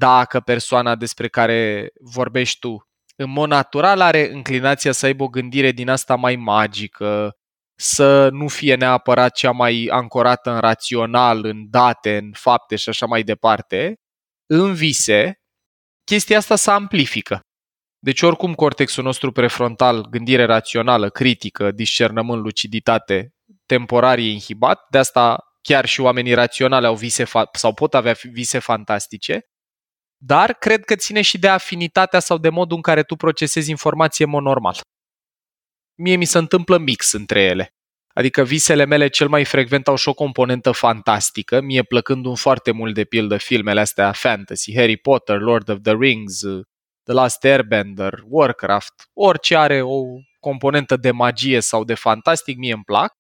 Dacă 0.00 0.40
persoana 0.40 0.94
despre 0.94 1.28
care 1.28 1.90
vorbești 2.00 2.58
tu 2.58 2.87
în 3.16 3.30
mod 3.30 3.49
natural 3.49 4.00
are 4.00 4.32
înclinația 4.32 4.92
să 4.92 5.06
aibă 5.06 5.23
o 5.23 5.28
gândire 5.28 5.70
din 5.70 5.88
asta 5.88 6.14
mai 6.14 6.37
magică, 6.37 7.37
să 7.78 8.28
nu 8.28 8.49
fie 8.49 8.75
neapărat 8.75 9.35
cea 9.35 9.50
mai 9.50 9.88
ancorată 9.90 10.50
în 10.50 10.58
rațional, 10.58 11.44
în 11.44 11.70
date, 11.70 12.16
în 12.16 12.32
fapte 12.32 12.76
și 12.76 12.88
așa 12.88 13.06
mai 13.06 13.23
departe, 13.23 13.94
în 14.46 14.74
vise, 14.74 15.40
chestia 16.04 16.36
asta 16.36 16.56
se 16.56 16.70
amplifică. 16.70 17.40
Deci 17.98 18.22
oricum 18.22 18.54
cortexul 18.54 19.04
nostru 19.04 19.32
prefrontal, 19.32 20.06
gândire 20.06 20.44
rațională, 20.44 21.10
critică, 21.10 21.70
discernământ, 21.70 22.42
luciditate, 22.42 23.34
temporar 23.66 24.18
e 24.18 24.30
inhibat, 24.30 24.86
de 24.90 24.98
asta 24.98 25.38
chiar 25.62 25.86
și 25.86 26.00
oamenii 26.00 26.34
raționali 26.34 26.86
au 26.86 26.96
vise 26.96 27.24
fa- 27.24 27.50
sau 27.52 27.74
pot 27.74 27.94
avea 27.94 28.14
vise 28.22 28.58
fantastice, 28.58 29.40
dar 30.16 30.52
cred 30.52 30.84
că 30.84 30.96
ține 30.96 31.22
și 31.22 31.38
de 31.38 31.48
afinitatea 31.48 32.20
sau 32.20 32.38
de 32.38 32.48
modul 32.48 32.76
în 32.76 32.82
care 32.82 33.02
tu 33.02 33.16
procesezi 33.16 33.70
informație 33.70 34.24
în 34.24 34.30
mod 34.30 34.42
normal. 34.42 34.80
Mie 35.98 36.16
mi 36.16 36.24
se 36.24 36.38
întâmplă 36.38 36.78
mix 36.78 37.12
între 37.12 37.42
ele. 37.42 37.75
Adică 38.18 38.44
visele 38.44 38.85
mele 38.85 39.08
cel 39.08 39.28
mai 39.28 39.44
frecvent 39.44 39.88
au 39.88 39.96
și 39.96 40.08
o 40.08 40.14
componentă 40.14 40.73
fantastică, 40.73 41.61
mie 41.61 41.82
plăcându 41.82 42.28
mi 42.28 42.37
foarte 42.37 42.70
mult 42.70 42.94
de 42.94 43.04
pildă 43.04 43.37
filmele 43.37 43.80
astea 43.80 44.12
fantasy, 44.12 44.76
Harry 44.76 44.96
Potter, 44.96 45.40
Lord 45.40 45.68
of 45.68 45.78
the 45.82 45.94
Rings, 45.99 46.40
The 47.02 47.12
Last 47.12 47.44
Airbender, 47.44 48.23
Warcraft, 48.28 49.11
orice 49.12 49.56
are 49.56 49.82
o 49.82 50.02
componentă 50.40 50.96
de 50.96 51.11
magie 51.11 51.61
sau 51.61 51.85
de 51.85 51.94
fantastic, 51.94 52.56
mie 52.56 52.73
îmi 52.73 52.85
plac. 52.85 53.12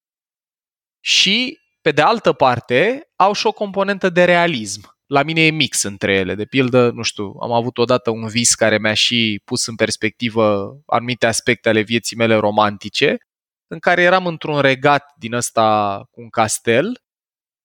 Și, 1.00 1.58
pe 1.80 1.90
de 1.90 2.02
altă 2.02 2.32
parte, 2.32 3.08
au 3.16 3.32
și 3.32 3.46
o 3.46 3.52
componentă 3.52 4.08
de 4.08 4.24
realism. 4.24 4.94
La 5.06 5.22
mine 5.22 5.40
e 5.40 5.50
mix 5.50 5.82
între 5.82 6.14
ele. 6.14 6.34
De 6.34 6.44
pildă, 6.44 6.90
nu 6.90 7.02
știu, 7.02 7.36
am 7.42 7.52
avut 7.52 7.78
odată 7.78 8.10
un 8.10 8.28
vis 8.28 8.54
care 8.54 8.78
mi-a 8.78 8.94
și 8.94 9.40
pus 9.44 9.66
în 9.66 9.74
perspectivă 9.74 10.76
anumite 10.86 11.26
aspecte 11.26 11.68
ale 11.68 11.80
vieții 11.80 12.16
mele 12.16 12.34
romantice, 12.34 13.16
în 13.66 13.78
care 13.78 14.02
eram 14.02 14.26
într-un 14.26 14.60
regat 14.60 15.12
din 15.16 15.34
ăsta 15.34 16.00
cu 16.10 16.20
un 16.20 16.28
castel, 16.28 17.00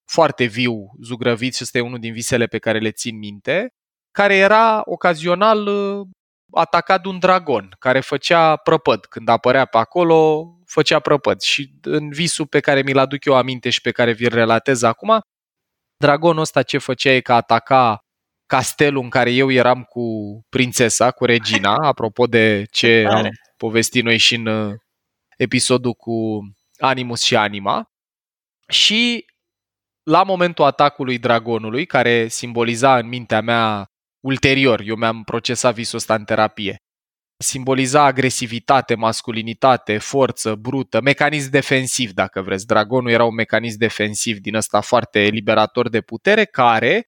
foarte 0.05 0.46
viu, 0.46 0.91
zugrăvit 1.01 1.55
și 1.55 1.63
ăsta 1.63 1.77
e 1.77 1.81
unul 1.81 2.00
din 2.00 2.13
visele 2.13 2.46
pe 2.46 2.60
care 2.60 2.79
le 2.79 2.91
țin 2.91 3.17
minte, 3.17 3.74
care 4.12 4.36
era 4.36 4.81
ocazional 4.86 5.67
uh, 5.67 6.08
atacat 6.51 7.01
de 7.01 7.08
un 7.08 7.20
dragon 7.20 7.75
care 7.79 8.00
făcea 8.00 8.55
prăpăd. 8.55 9.05
Când 9.05 9.29
apărea 9.29 9.65
pe 9.65 9.77
acolo, 9.77 10.48
făcea 10.65 11.00
prăpăd. 11.00 11.41
Și 11.41 11.72
în 11.81 12.10
visul 12.10 12.48
pe 12.48 12.60
care 12.60 12.81
mi-l 12.81 12.98
aduc 12.98 13.25
eu 13.25 13.36
aminte 13.36 13.70
și 13.70 13.81
pe 13.81 13.91
care 13.91 14.12
vi-l 14.12 14.34
relatez 14.34 14.81
acum, 14.81 15.22
Dragonul 16.01 16.41
ăsta 16.41 16.63
ce 16.63 16.77
făcea 16.77 17.12
e 17.12 17.20
că 17.20 17.34
ataca 17.34 18.05
castelul 18.46 19.03
în 19.03 19.10
care 19.10 19.31
eu 19.31 19.51
eram 19.51 19.84
cu 19.84 20.01
prințesa, 20.50 21.12
cu 21.12 21.25
regina, 21.25 21.75
apropo 21.91 22.25
de 22.25 22.65
ce 22.72 23.05
am 23.10 23.29
povestit 23.58 24.03
noi 24.03 24.17
și 24.17 24.36
în 24.36 24.46
uh, 24.46 24.74
episodul 25.41 25.93
cu 25.93 26.39
Animus 26.77 27.21
și 27.21 27.36
Anima. 27.36 27.86
Și 28.67 29.25
la 30.03 30.24
momentul 30.24 30.65
atacului 30.65 31.17
dragonului, 31.17 31.86
care 31.86 32.27
simboliza 32.27 32.98
în 32.98 33.07
mintea 33.07 33.41
mea 33.41 33.91
ulterior, 34.19 34.81
eu 34.86 34.95
mi-am 34.95 35.24
procesat 35.24 35.74
visul 35.74 35.98
ăsta 35.98 36.15
în 36.15 36.24
terapie, 36.24 36.77
simboliza 37.38 38.03
agresivitate, 38.03 38.95
masculinitate, 38.95 39.98
forță, 39.98 40.55
brută, 40.55 41.01
mecanism 41.01 41.50
defensiv, 41.50 42.12
dacă 42.12 42.41
vreți. 42.41 42.65
Dragonul 42.65 43.12
era 43.12 43.24
un 43.24 43.36
mecanism 43.36 43.77
defensiv 43.77 44.38
din 44.38 44.55
ăsta 44.55 44.81
foarte 44.81 45.19
liberator 45.19 45.89
de 45.89 46.01
putere, 46.01 46.45
care 46.45 47.05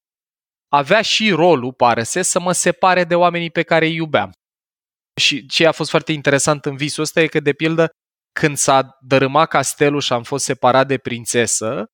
avea 0.68 1.02
și 1.02 1.32
rolul, 1.32 1.74
pare 1.74 2.04
să, 2.04 2.22
să 2.22 2.40
mă 2.40 2.52
separe 2.52 3.04
de 3.04 3.16
oamenii 3.16 3.52
pe 3.52 3.64
care 3.64 3.86
îi 3.86 3.96
iubeam. 3.96 4.32
Și 5.22 5.46
ce 5.46 5.68
a 5.68 5.72
fost 5.72 5.90
foarte 5.90 6.12
interesant 6.12 6.66
în 6.66 6.76
visul 6.76 7.04
ăsta 7.04 7.22
e 7.22 7.28
că, 7.28 7.40
de 7.40 7.54
pildă, 7.54 7.90
când 8.40 8.58
s-a 8.58 8.98
dărâmat 9.02 9.50
castelul 9.50 10.02
și 10.02 10.14
am 10.14 10.24
fost 10.24 10.46
separat 10.46 10.88
de 10.88 10.98
prințesă, 10.98 11.86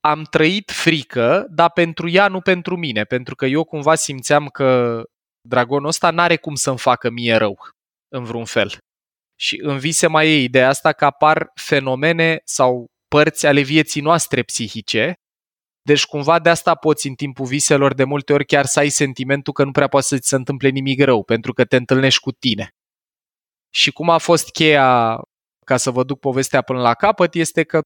am 0.00 0.22
trăit 0.22 0.70
frică, 0.70 1.46
dar 1.50 1.70
pentru 1.70 2.08
ea, 2.08 2.28
nu 2.28 2.40
pentru 2.40 2.76
mine, 2.76 3.04
pentru 3.04 3.34
că 3.34 3.46
eu 3.46 3.64
cumva 3.64 3.94
simțeam 3.94 4.46
că 4.48 5.02
dragonul 5.48 5.88
ăsta 5.88 6.10
n-are 6.10 6.36
cum 6.36 6.54
să-mi 6.54 6.78
facă 6.78 7.10
mie 7.10 7.34
rău, 7.34 7.58
în 8.14 8.24
vreun 8.24 8.44
fel. 8.44 8.78
Și 9.40 9.60
în 9.62 9.78
vise 9.78 10.06
mai 10.06 10.28
e 10.28 10.42
ideea 10.42 10.68
asta 10.68 10.92
că 10.92 11.04
apar 11.04 11.50
fenomene 11.54 12.40
sau 12.44 12.86
părți 13.08 13.46
ale 13.46 13.60
vieții 13.60 14.00
noastre 14.00 14.42
psihice, 14.42 15.14
deci 15.82 16.04
cumva 16.04 16.38
de 16.38 16.48
asta 16.48 16.74
poți 16.74 17.06
în 17.06 17.14
timpul 17.14 17.46
viselor 17.46 17.94
de 17.94 18.04
multe 18.04 18.32
ori 18.32 18.44
chiar 18.44 18.64
să 18.64 18.78
ai 18.78 18.88
sentimentul 18.88 19.52
că 19.52 19.64
nu 19.64 19.70
prea 19.70 19.88
poate 19.88 20.06
să 20.06 20.18
ți 20.18 20.28
se 20.28 20.34
întâmple 20.34 20.68
nimic 20.68 21.02
rău, 21.02 21.24
pentru 21.24 21.52
că 21.52 21.64
te 21.64 21.76
întâlnești 21.76 22.20
cu 22.20 22.32
tine. 22.32 22.70
Și 23.74 23.92
cum 23.92 24.10
a 24.10 24.18
fost 24.18 24.50
cheia, 24.50 25.20
ca 25.66 25.76
să 25.76 25.90
vă 25.90 26.04
duc 26.04 26.18
povestea 26.18 26.62
până 26.62 26.80
la 26.80 26.94
capăt, 26.94 27.34
este 27.34 27.62
că 27.62 27.80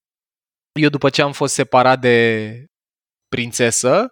eu 0.80 0.88
după 0.88 1.10
ce 1.10 1.22
am 1.22 1.32
fost 1.32 1.54
separat 1.54 2.00
de 2.00 2.64
prințesă, 3.28 4.08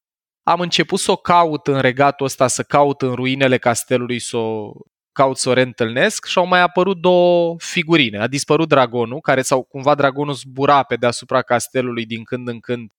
am 0.47 0.61
început 0.61 0.99
să 0.99 1.11
o 1.11 1.17
caut 1.17 1.67
în 1.67 1.81
regatul 1.81 2.27
ăsta, 2.27 2.47
să 2.47 2.63
caut 2.63 3.03
în 3.03 3.15
ruinele 3.15 3.59
castelului, 3.59 4.19
să 4.19 4.37
o 4.37 4.73
caut 5.13 5.37
să 5.37 5.49
o 5.49 5.53
reîntâlnesc 5.53 6.25
și 6.25 6.39
au 6.39 6.47
mai 6.47 6.61
apărut 6.61 7.01
două 7.01 7.55
figurine. 7.59 8.19
A 8.19 8.27
dispărut 8.27 8.69
dragonul, 8.69 9.21
care 9.21 9.43
sau 9.43 9.63
cumva 9.63 9.95
dragonul 9.95 10.35
zbura 10.35 10.83
pe 10.83 10.97
deasupra 10.97 11.43
castelului 11.43 12.07
din 12.07 12.25
când 12.25 12.49
în 12.49 12.61
când 12.61 12.91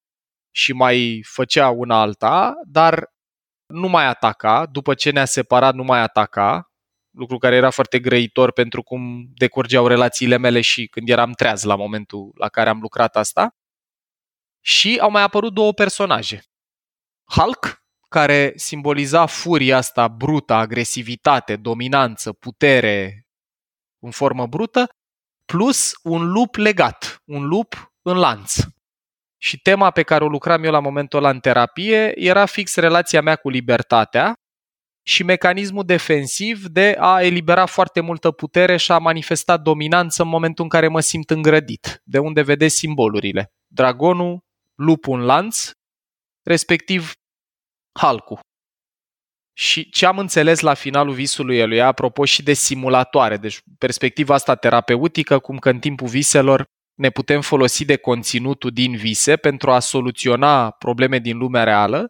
și 0.51 0.74
mai 0.74 1.24
făcea 1.27 1.69
una 1.69 2.01
alta, 2.01 2.53
dar 2.67 3.13
nu 3.74 3.88
mai 3.88 4.05
ataca, 4.05 4.65
după 4.65 4.93
ce 4.93 5.12
ne-a 5.12 5.25
separat 5.25 5.74
nu 5.74 5.84
mai 5.84 6.00
ataca, 6.00 6.72
lucru 7.15 7.38
care 7.38 7.55
era 7.55 7.69
foarte 7.69 8.00
grăitor 8.00 8.51
pentru 8.51 8.84
cum 8.84 9.25
decurgeau 9.34 9.88
relațiile 9.88 10.38
mele 10.38 10.62
și 10.62 10.88
când 10.88 11.10
eram 11.10 11.31
treaz 11.31 11.63
la 11.63 11.75
momentul 11.75 12.31
la 12.36 12.50
care 12.50 12.69
am 12.69 12.79
lucrat 12.79 13.15
asta. 13.15 13.55
Și 14.62 14.98
au 15.01 15.12
mai 15.12 15.22
apărut 15.22 15.53
două 15.53 15.74
personaje. 15.74 16.43
Hulk, 17.31 17.84
care 18.10 18.53
simboliza 18.55 19.25
furia 19.25 19.77
asta 19.77 20.07
brută, 20.07 20.53
agresivitate, 20.53 21.55
dominanță, 21.55 22.34
putere 22.34 23.27
în 24.00 24.12
formă 24.12 24.48
brută, 24.48 24.88
plus 25.45 25.91
un 26.03 26.31
lup 26.31 26.55
legat, 26.55 27.22
un 27.25 27.48
lup 27.48 27.93
în 28.01 28.17
lanț. 28.17 28.55
Și 29.38 29.60
tema 29.60 29.91
pe 29.91 30.03
care 30.03 30.24
o 30.24 30.27
lucram 30.27 30.63
eu 30.63 30.72
la 30.72 30.79
momentul 30.79 31.19
ăla 31.19 31.29
în 31.29 31.39
terapie 31.39 32.12
era 32.19 32.45
fix 32.45 32.75
relația 32.75 33.22
mea 33.22 33.36
cu 33.36 33.50
libertatea 33.50 34.34
și 35.07 35.24
mecanismul 35.24 35.83
defensiv 35.85 36.65
de 36.65 36.95
a 37.00 37.21
elibera 37.21 37.65
foarte 37.65 38.00
multă 38.00 38.31
putere 38.31 38.77
și 38.77 38.91
a 38.91 38.97
manifesta 38.97 39.57
dominanță 39.57 40.21
în 40.21 40.27
momentul 40.27 40.63
în 40.63 40.69
care 40.69 40.88
mă 40.88 41.00
simt 41.00 41.29
îngrădit, 41.29 42.01
de 42.03 42.17
unde 42.17 42.41
vedeți 42.41 42.75
simbolurile. 42.75 43.51
Dragonul, 43.67 44.43
lupul 44.75 45.19
în 45.19 45.25
lanț 45.25 45.71
respectiv 46.43 47.12
Halcu. 48.00 48.39
Și 49.53 49.89
ce 49.89 50.05
am 50.05 50.17
înțeles 50.19 50.59
la 50.59 50.74
finalul 50.74 51.13
visului 51.13 51.67
lui, 51.67 51.81
apropo 51.81 52.25
și 52.25 52.43
de 52.43 52.53
simulatoare, 52.53 53.38
deci 53.38 53.59
perspectiva 53.77 54.33
asta 54.33 54.55
terapeutică, 54.55 55.39
cum 55.39 55.57
că 55.57 55.69
în 55.69 55.79
timpul 55.79 56.07
viselor 56.07 56.63
ne 56.93 57.09
putem 57.09 57.41
folosi 57.41 57.85
de 57.85 57.95
conținutul 57.95 58.71
din 58.71 58.95
vise 58.95 59.35
pentru 59.35 59.71
a 59.71 59.79
soluționa 59.79 60.71
probleme 60.71 61.19
din 61.19 61.38
lumea 61.38 61.63
reală, 61.63 62.07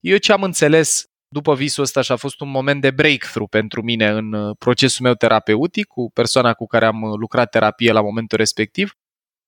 eu 0.00 0.16
ce 0.16 0.32
am 0.32 0.42
înțeles 0.42 1.09
după 1.32 1.54
visul 1.54 1.82
ăsta 1.82 2.00
și 2.00 2.12
a 2.12 2.16
fost 2.16 2.40
un 2.40 2.50
moment 2.50 2.80
de 2.80 2.90
breakthrough 2.90 3.50
pentru 3.50 3.82
mine 3.82 4.08
în 4.08 4.32
uh, 4.32 4.56
procesul 4.58 5.04
meu 5.04 5.14
terapeutic 5.14 5.86
cu 5.86 6.10
persoana 6.14 6.54
cu 6.54 6.66
care 6.66 6.86
am 6.86 7.02
uh, 7.02 7.18
lucrat 7.18 7.50
terapie 7.50 7.92
la 7.92 8.00
momentul 8.00 8.38
respectiv, 8.38 8.92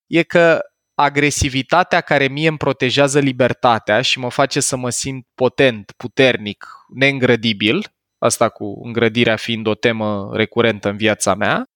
e 0.06 0.22
că 0.22 0.60
agresivitatea 0.94 2.00
care 2.00 2.28
mie 2.28 2.48
îmi 2.48 2.56
protejează 2.56 3.18
libertatea 3.18 4.00
și 4.00 4.18
mă 4.18 4.30
face 4.30 4.60
să 4.60 4.76
mă 4.76 4.90
simt 4.90 5.26
potent, 5.34 5.92
puternic, 5.96 6.66
neîngrădibil, 6.94 7.86
asta 8.18 8.48
cu 8.48 8.80
îngrădirea 8.84 9.36
fiind 9.36 9.66
o 9.66 9.74
temă 9.74 10.30
recurentă 10.32 10.88
în 10.88 10.96
viața 10.96 11.34
mea, 11.34 11.66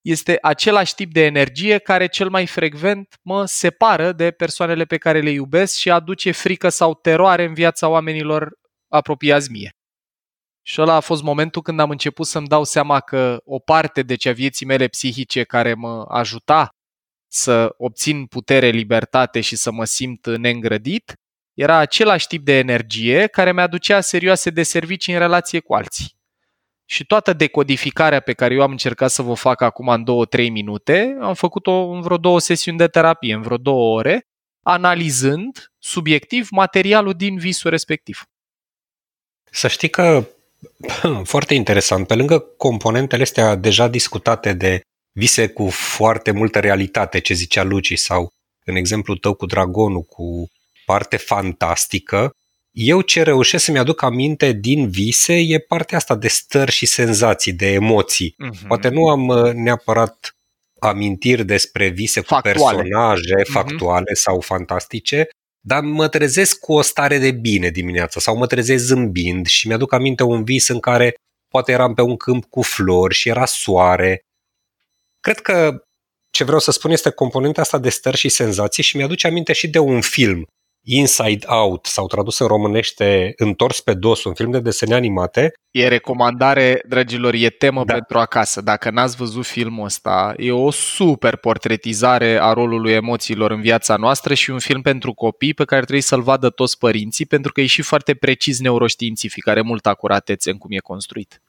este 0.00 0.38
același 0.42 0.94
tip 0.94 1.12
de 1.12 1.24
energie 1.24 1.78
care 1.78 2.06
cel 2.06 2.28
mai 2.28 2.46
frecvent 2.46 3.14
mă 3.22 3.44
separă 3.44 4.12
de 4.12 4.30
persoanele 4.30 4.84
pe 4.84 4.96
care 4.96 5.20
le 5.20 5.30
iubesc 5.30 5.76
și 5.76 5.90
aduce 5.90 6.30
frică 6.30 6.68
sau 6.68 6.94
teroare 6.94 7.44
în 7.44 7.54
viața 7.54 7.88
oamenilor 7.88 8.58
apropiați 8.90 9.50
mie. 9.50 9.74
Și 10.62 10.80
ăla 10.80 10.94
a 10.94 11.00
fost 11.00 11.22
momentul 11.22 11.62
când 11.62 11.80
am 11.80 11.90
început 11.90 12.26
să-mi 12.26 12.46
dau 12.46 12.64
seama 12.64 13.00
că 13.00 13.40
o 13.44 13.58
parte 13.58 14.02
de 14.02 14.14
cea 14.14 14.32
vieții 14.32 14.66
mele 14.66 14.88
psihice 14.88 15.44
care 15.44 15.74
mă 15.74 16.04
ajuta 16.08 16.68
să 17.32 17.74
obțin 17.76 18.26
putere, 18.26 18.68
libertate 18.68 19.40
și 19.40 19.56
să 19.56 19.72
mă 19.72 19.84
simt 19.84 20.26
neîngrădit, 20.26 21.14
Era 21.54 21.76
același 21.76 22.26
tip 22.26 22.44
de 22.44 22.58
energie 22.58 23.26
care 23.26 23.52
mi-aducea 23.52 24.00
serioase 24.00 24.50
de 24.50 24.62
servicii 24.62 25.12
în 25.12 25.18
relație 25.18 25.60
cu 25.60 25.74
alții. 25.74 26.18
Și 26.84 27.06
toată 27.06 27.32
decodificarea 27.32 28.20
pe 28.20 28.32
care 28.32 28.54
eu 28.54 28.62
am 28.62 28.70
încercat 28.70 29.10
să 29.10 29.22
vă 29.22 29.34
fac 29.34 29.60
acum 29.60 29.88
în 29.88 30.04
2-3 30.38 30.50
minute, 30.50 31.16
am 31.20 31.34
făcut-o 31.34 31.90
în 31.90 32.00
vreo 32.00 32.16
două 32.16 32.40
sesiuni 32.40 32.78
de 32.78 32.86
terapie, 32.86 33.34
în 33.34 33.42
vreo 33.42 33.56
două 33.56 33.96
ore, 33.98 34.26
analizând 34.62 35.72
subiectiv 35.78 36.48
materialul 36.50 37.12
din 37.12 37.38
visul 37.38 37.70
respectiv. 37.70 38.29
Să 39.50 39.68
știi 39.68 39.90
că, 39.90 40.24
foarte 41.24 41.54
interesant, 41.54 42.06
pe 42.06 42.14
lângă 42.14 42.38
componentele 42.38 43.22
astea 43.22 43.54
deja 43.54 43.88
discutate 43.88 44.52
de 44.52 44.80
vise 45.12 45.48
cu 45.48 45.68
foarte 45.68 46.30
multă 46.30 46.58
realitate, 46.58 47.18
ce 47.18 47.34
zicea 47.34 47.62
Luci, 47.62 47.98
sau 47.98 48.32
în 48.64 48.76
exemplu 48.76 49.14
tău 49.16 49.34
cu 49.34 49.46
dragonul, 49.46 50.02
cu 50.02 50.48
parte 50.84 51.16
fantastică, 51.16 52.34
eu 52.72 53.00
ce 53.00 53.22
reușesc 53.22 53.64
să-mi 53.64 53.78
aduc 53.78 54.02
aminte 54.02 54.52
din 54.52 54.90
vise 54.90 55.34
e 55.34 55.58
partea 55.58 55.96
asta 55.96 56.14
de 56.14 56.28
stări 56.28 56.70
și 56.70 56.86
senzații, 56.86 57.52
de 57.52 57.72
emoții. 57.72 58.34
Uh-huh. 58.34 58.66
Poate 58.66 58.88
nu 58.88 59.08
am 59.08 59.28
uh, 59.28 59.52
neapărat 59.52 60.36
amintiri 60.80 61.44
despre 61.44 61.88
vise 61.88 62.20
factuale. 62.20 62.58
cu 62.58 62.82
personaje 62.82 63.34
uh-huh. 63.40 63.52
factuale 63.52 64.14
sau 64.14 64.40
fantastice, 64.40 65.28
dar 65.60 65.82
mă 65.82 66.08
trezesc 66.08 66.58
cu 66.58 66.72
o 66.72 66.82
stare 66.82 67.18
de 67.18 67.30
bine 67.30 67.68
dimineața 67.68 68.20
sau 68.20 68.36
mă 68.36 68.46
trezesc 68.46 68.84
zâmbind 68.84 69.46
și 69.46 69.66
mi-aduc 69.66 69.92
aminte 69.92 70.22
un 70.22 70.44
vis 70.44 70.68
în 70.68 70.80
care 70.80 71.14
poate 71.48 71.72
eram 71.72 71.94
pe 71.94 72.02
un 72.02 72.16
câmp 72.16 72.44
cu 72.44 72.62
flori 72.62 73.14
și 73.14 73.28
era 73.28 73.44
soare. 73.44 74.20
Cred 75.20 75.40
că 75.40 75.84
ce 76.30 76.44
vreau 76.44 76.58
să 76.60 76.70
spun 76.70 76.90
este 76.90 77.10
componenta 77.10 77.60
asta 77.60 77.78
de 77.78 77.88
stări 77.88 78.16
și 78.16 78.28
senzații 78.28 78.82
și 78.82 78.96
mi-aduce 78.96 79.26
aminte 79.26 79.52
și 79.52 79.68
de 79.68 79.78
un 79.78 80.00
film 80.00 80.46
Inside 80.82 81.46
Out 81.46 81.86
sau 81.86 82.06
tradus 82.06 82.38
în 82.38 82.46
românește 82.46 83.32
Întors 83.36 83.80
pe 83.80 83.94
dos, 83.94 84.24
un 84.24 84.34
film 84.34 84.50
de 84.50 84.60
desene 84.60 84.94
animate. 84.94 85.52
E 85.70 85.88
recomandare, 85.88 86.82
dragilor, 86.88 87.34
e 87.34 87.48
temă 87.48 87.84
da. 87.84 87.92
pentru 87.92 88.18
acasă. 88.18 88.60
Dacă 88.60 88.90
n-ați 88.90 89.16
văzut 89.16 89.46
filmul 89.46 89.84
ăsta, 89.84 90.34
e 90.36 90.52
o 90.52 90.70
super 90.70 91.36
portretizare 91.36 92.38
a 92.40 92.52
rolului 92.52 92.92
emoțiilor 92.92 93.50
în 93.50 93.60
viața 93.60 93.96
noastră 93.96 94.34
și 94.34 94.50
un 94.50 94.58
film 94.58 94.82
pentru 94.82 95.12
copii 95.12 95.54
pe 95.54 95.64
care 95.64 95.80
trebuie 95.80 96.02
să-l 96.02 96.22
vadă 96.22 96.50
toți 96.50 96.78
părinții, 96.78 97.26
pentru 97.26 97.52
că 97.52 97.60
e 97.60 97.66
și 97.66 97.82
foarte 97.82 98.14
precis 98.14 98.60
neuroștiințific, 98.60 99.46
are 99.46 99.60
multă 99.60 99.88
acuratețe 99.88 100.50
în 100.50 100.58
cum 100.58 100.70
e 100.72 100.78
construit. 100.78 101.40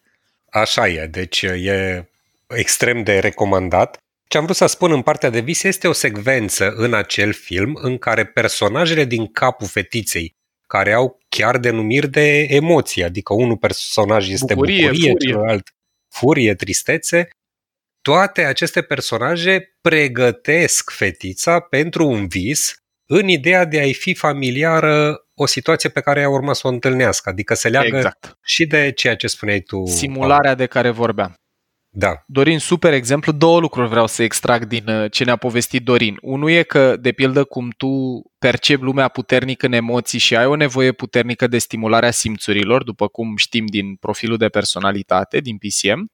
Așa 0.49 0.87
e, 0.87 1.07
deci 1.11 1.41
e 1.41 2.09
extrem 2.47 3.03
de 3.03 3.19
recomandat. 3.19 3.97
Ce 4.31 4.37
am 4.37 4.43
vrut 4.43 4.55
să 4.55 4.65
spun 4.65 4.91
în 4.91 5.01
partea 5.01 5.29
de 5.29 5.39
vise 5.39 5.67
este 5.67 5.87
o 5.87 5.91
secvență 5.91 6.73
în 6.75 6.93
acel 6.93 7.33
film 7.33 7.77
în 7.81 7.97
care 7.97 8.25
personajele 8.25 9.05
din 9.05 9.31
capul 9.31 9.67
fetiței, 9.67 10.35
care 10.67 10.93
au 10.93 11.19
chiar 11.29 11.57
denumiri 11.57 12.09
de 12.09 12.47
emoții, 12.49 13.03
adică 13.03 13.33
unul 13.33 13.57
personaj 13.57 14.29
este 14.29 14.53
bucurie, 14.53 14.87
bucurie 14.87 15.11
furie. 15.11 15.31
celălalt 15.31 15.69
furie, 16.09 16.55
tristețe, 16.55 17.27
toate 18.01 18.43
aceste 18.43 18.81
personaje 18.81 19.77
pregătesc 19.81 20.91
fetița 20.91 21.59
pentru 21.59 22.07
un 22.07 22.27
vis 22.27 22.75
în 23.05 23.27
ideea 23.27 23.65
de 23.65 23.79
a-i 23.79 23.93
fi 23.93 24.13
familiară 24.13 25.25
o 25.33 25.45
situație 25.45 25.89
pe 25.89 26.01
care 26.01 26.19
ea 26.19 26.29
urma 26.29 26.53
să 26.53 26.67
o 26.67 26.69
întâlnească, 26.69 27.29
adică 27.29 27.53
se 27.53 27.69
leagă 27.69 27.97
exact. 27.97 28.37
și 28.43 28.65
de 28.65 28.91
ceea 28.91 29.15
ce 29.15 29.27
spuneai 29.27 29.59
tu. 29.59 29.85
Simularea 29.85 30.55
de 30.55 30.65
care 30.65 30.89
vorbeam. 30.89 31.40
Da. 31.93 32.23
Dorin, 32.27 32.59
super 32.59 32.93
exemplu. 32.93 33.31
Două 33.31 33.59
lucruri 33.59 33.89
vreau 33.89 34.07
să 34.07 34.23
extrag 34.23 34.65
din 34.65 34.87
uh, 34.87 35.11
ce 35.11 35.23
ne-a 35.23 35.35
povestit 35.35 35.83
Dorin. 35.83 36.17
Unul 36.21 36.49
e 36.49 36.63
că, 36.63 36.95
de 36.97 37.11
pildă, 37.11 37.43
cum 37.43 37.69
tu 37.77 38.21
percepi 38.39 38.83
lumea 38.83 39.07
puternic 39.07 39.63
în 39.63 39.73
emoții 39.73 40.19
și 40.19 40.35
ai 40.35 40.45
o 40.45 40.55
nevoie 40.55 40.91
puternică 40.91 41.47
de 41.47 41.57
stimulare 41.57 42.07
a 42.07 42.11
simțurilor, 42.11 42.83
după 42.83 43.07
cum 43.07 43.35
știm 43.35 43.65
din 43.65 43.95
profilul 43.95 44.37
de 44.37 44.49
personalitate, 44.49 45.39
din 45.39 45.57
PCM, 45.57 46.05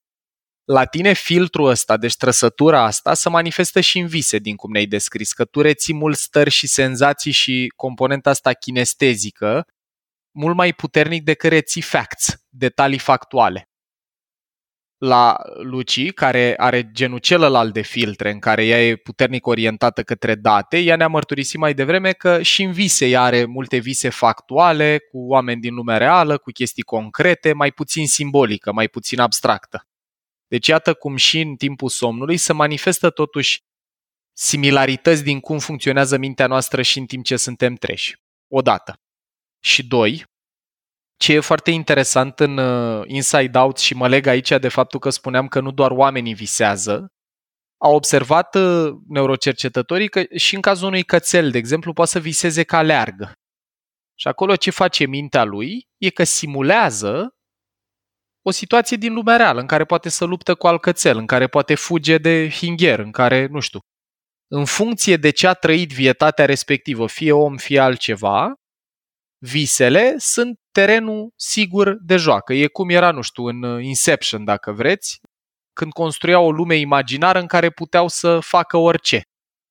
la 0.64 0.84
tine 0.84 1.12
filtrul 1.12 1.68
ăsta, 1.68 1.96
deci 1.96 2.16
trăsătura 2.16 2.84
asta, 2.84 3.14
se 3.14 3.28
manifestă 3.28 3.80
și 3.80 3.98
în 3.98 4.06
vise, 4.06 4.38
din 4.38 4.56
cum 4.56 4.72
ne-ai 4.72 4.86
descris, 4.86 5.32
că 5.32 5.44
tu 5.44 5.60
reții 5.60 5.94
mult 5.94 6.16
stări 6.16 6.50
și 6.50 6.66
senzații 6.66 7.32
și 7.32 7.72
componenta 7.76 8.30
asta 8.30 8.52
kinestezică 8.52 9.66
mult 10.30 10.56
mai 10.56 10.72
puternic 10.72 11.22
decât 11.22 11.50
reții 11.50 11.82
facts, 11.82 12.36
detalii 12.48 12.98
factuale 12.98 13.67
la 14.98 15.36
Luci, 15.62 16.12
care 16.12 16.54
are 16.56 16.90
genul 16.92 17.18
celălalt 17.18 17.72
de 17.72 17.80
filtre, 17.80 18.30
în 18.30 18.38
care 18.38 18.66
ea 18.66 18.86
e 18.86 18.96
puternic 18.96 19.46
orientată 19.46 20.02
către 20.02 20.34
date, 20.34 20.78
ea 20.78 20.96
ne-a 20.96 21.08
mărturisit 21.08 21.58
mai 21.58 21.74
devreme 21.74 22.12
că 22.12 22.42
și 22.42 22.62
în 22.62 22.72
vise 22.72 23.08
ea 23.08 23.22
are 23.22 23.44
multe 23.44 23.76
vise 23.76 24.08
factuale, 24.08 24.98
cu 24.98 25.18
oameni 25.18 25.60
din 25.60 25.74
lumea 25.74 25.96
reală, 25.96 26.38
cu 26.38 26.50
chestii 26.50 26.82
concrete, 26.82 27.52
mai 27.52 27.70
puțin 27.70 28.06
simbolică, 28.06 28.72
mai 28.72 28.88
puțin 28.88 29.20
abstractă. 29.20 29.86
Deci 30.48 30.66
iată 30.66 30.94
cum 30.94 31.16
și 31.16 31.40
în 31.40 31.56
timpul 31.56 31.88
somnului 31.88 32.36
se 32.36 32.52
manifestă 32.52 33.10
totuși 33.10 33.62
similarități 34.32 35.22
din 35.22 35.40
cum 35.40 35.58
funcționează 35.58 36.18
mintea 36.18 36.46
noastră 36.46 36.82
și 36.82 36.98
în 36.98 37.06
timp 37.06 37.24
ce 37.24 37.36
suntem 37.36 37.74
treși. 37.74 38.16
Odată. 38.48 39.00
Și 39.60 39.86
doi, 39.86 40.24
ce 41.18 41.32
e 41.32 41.40
foarte 41.40 41.70
interesant 41.70 42.40
în 42.40 42.58
uh, 42.58 43.02
Inside 43.06 43.58
Out 43.58 43.78
și 43.78 43.94
mă 43.94 44.08
leg 44.08 44.26
aici 44.26 44.48
de 44.48 44.68
faptul 44.68 45.00
că 45.00 45.10
spuneam 45.10 45.48
că 45.48 45.60
nu 45.60 45.70
doar 45.70 45.90
oamenii 45.90 46.34
visează, 46.34 47.12
au 47.80 47.94
observat 47.94 48.54
uh, 48.54 48.92
neurocercetătorii 49.08 50.08
că 50.08 50.22
și 50.36 50.54
în 50.54 50.60
cazul 50.60 50.86
unui 50.86 51.02
cățel, 51.02 51.50
de 51.50 51.58
exemplu, 51.58 51.92
poate 51.92 52.10
să 52.10 52.18
viseze 52.18 52.62
ca 52.62 52.82
leargă. 52.82 53.32
Și 54.14 54.28
acolo 54.28 54.56
ce 54.56 54.70
face 54.70 55.06
mintea 55.06 55.44
lui 55.44 55.86
e 55.96 56.10
că 56.10 56.24
simulează 56.24 57.32
o 58.42 58.50
situație 58.50 58.96
din 58.96 59.12
lumea 59.12 59.36
reală, 59.36 59.60
în 59.60 59.66
care 59.66 59.84
poate 59.84 60.08
să 60.08 60.24
luptă 60.24 60.54
cu 60.54 60.66
alt 60.66 60.80
cățel, 60.80 61.16
în 61.16 61.26
care 61.26 61.46
poate 61.46 61.74
fuge 61.74 62.18
de 62.18 62.48
hingher, 62.50 62.98
în 62.98 63.10
care, 63.10 63.46
nu 63.46 63.60
știu, 63.60 63.80
în 64.50 64.64
funcție 64.64 65.16
de 65.16 65.30
ce 65.30 65.46
a 65.46 65.52
trăit 65.52 65.92
vietatea 65.92 66.44
respectivă, 66.44 67.06
fie 67.06 67.32
om, 67.32 67.56
fie 67.56 67.78
altceva, 67.78 68.52
visele 69.38 70.14
sunt 70.18 70.58
terenul 70.72 71.32
sigur 71.36 71.96
de 72.00 72.16
joacă. 72.16 72.52
E 72.52 72.66
cum 72.66 72.88
era, 72.88 73.10
nu 73.10 73.20
știu, 73.20 73.44
în 73.44 73.62
uh, 73.62 73.84
Inception, 73.84 74.44
dacă 74.44 74.72
vreți, 74.72 75.20
când 75.72 75.92
construiau 75.92 76.44
o 76.44 76.50
lume 76.50 76.76
imaginară 76.76 77.38
în 77.40 77.46
care 77.46 77.70
puteau 77.70 78.08
să 78.08 78.40
facă 78.40 78.76
orice, 78.76 79.22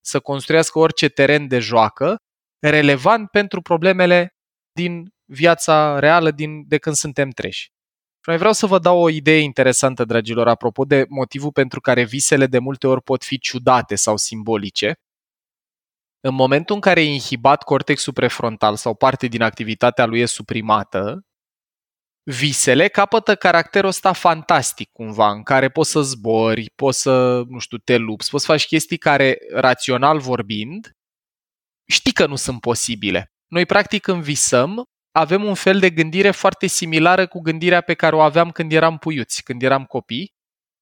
să 0.06 0.20
construiască 0.20 0.80
orice 0.80 1.08
teren 1.08 1.48
de 1.48 1.60
joacă 1.60 2.16
relevant 2.60 3.30
pentru 3.30 3.62
problemele 3.62 4.36
din 4.72 5.08
viața 5.26 6.00
reală 6.00 6.32
din, 6.32 6.68
de 6.68 6.78
când 6.78 6.96
suntem 6.96 7.30
treși. 7.30 7.68
Mai 8.28 8.38
vreau 8.38 8.54
să 8.54 8.66
vă 8.66 8.80
dau 8.80 9.00
o 9.00 9.10
idee 9.10 9.40
interesantă, 9.40 10.06
dragilor, 10.06 10.48
apropo 10.48 10.84
de 10.84 11.06
motivul 11.10 11.52
pentru 11.52 11.80
care 11.80 12.04
visele 12.04 12.48
de 12.48 12.60
multe 12.60 12.88
ori 12.88 13.02
pot 13.02 13.24
fi 13.24 13.40
ciudate 13.40 13.96
sau 13.96 14.18
simbolice. 14.18 14.94
În 16.28 16.34
momentul 16.34 16.76
în 16.76 16.82
care 16.82 17.02
e 17.02 17.14
inhibat 17.14 17.64
cortexul 17.64 18.14
prefrontal 18.14 18.76
sau 18.76 18.96
parte 18.96 19.28
din 19.28 19.42
activitatea 19.42 20.06
lui 20.06 20.20
e 20.20 20.26
suprimată, 20.26 21.26
visele 22.24 22.88
capătă 22.88 23.36
caracterul 23.36 23.90
ăsta 23.90 24.14
fantastic 24.14 24.90
cumva, 24.92 25.32
în 25.32 25.44
care 25.44 25.70
poți 25.70 25.92
să 25.92 26.02
zbori, 26.02 26.70
poți 26.76 27.02
să, 27.02 27.44
nu 27.48 27.60
știu, 27.60 27.78
te 27.78 27.98
lupți, 27.98 28.30
poți 28.30 28.46
să 28.46 28.52
faci 28.52 28.66
chestii 28.66 28.98
care, 28.98 29.38
rațional 29.54 30.20
vorbind, 30.20 30.92
știi 31.86 32.14
că 32.14 32.26
nu 32.26 32.36
sunt 32.36 32.62
posibile. 32.62 33.32
Noi, 33.48 33.66
practic, 33.66 34.02
când 34.02 34.24
visăm, 34.24 34.84
avem 35.12 35.44
un 35.44 35.56
fel 35.56 35.80
de 35.80 35.90
gândire 35.90 36.32
foarte 36.32 36.68
similară 36.68 37.28
cu 37.28 37.40
gândirea 37.40 37.82
pe 37.82 37.94
care 37.94 38.16
o 38.16 38.22
aveam 38.22 38.52
când 38.52 38.72
eram 38.72 38.98
puiuți, 38.98 39.44
când 39.44 39.64
eram 39.64 39.86
copii, 39.86 40.34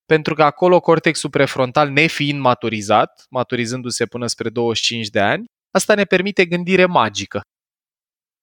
pentru 0.05 0.33
că 0.33 0.43
acolo 0.43 0.79
cortexul 0.79 1.29
prefrontal, 1.29 1.89
nefiind 1.89 2.39
maturizat, 2.39 3.25
maturizându-se 3.29 4.05
până 4.05 4.27
spre 4.27 4.49
25 4.49 5.07
de 5.07 5.19
ani, 5.19 5.45
asta 5.71 5.93
ne 5.95 6.03
permite 6.03 6.45
gândire 6.45 6.85
magică. 6.85 7.41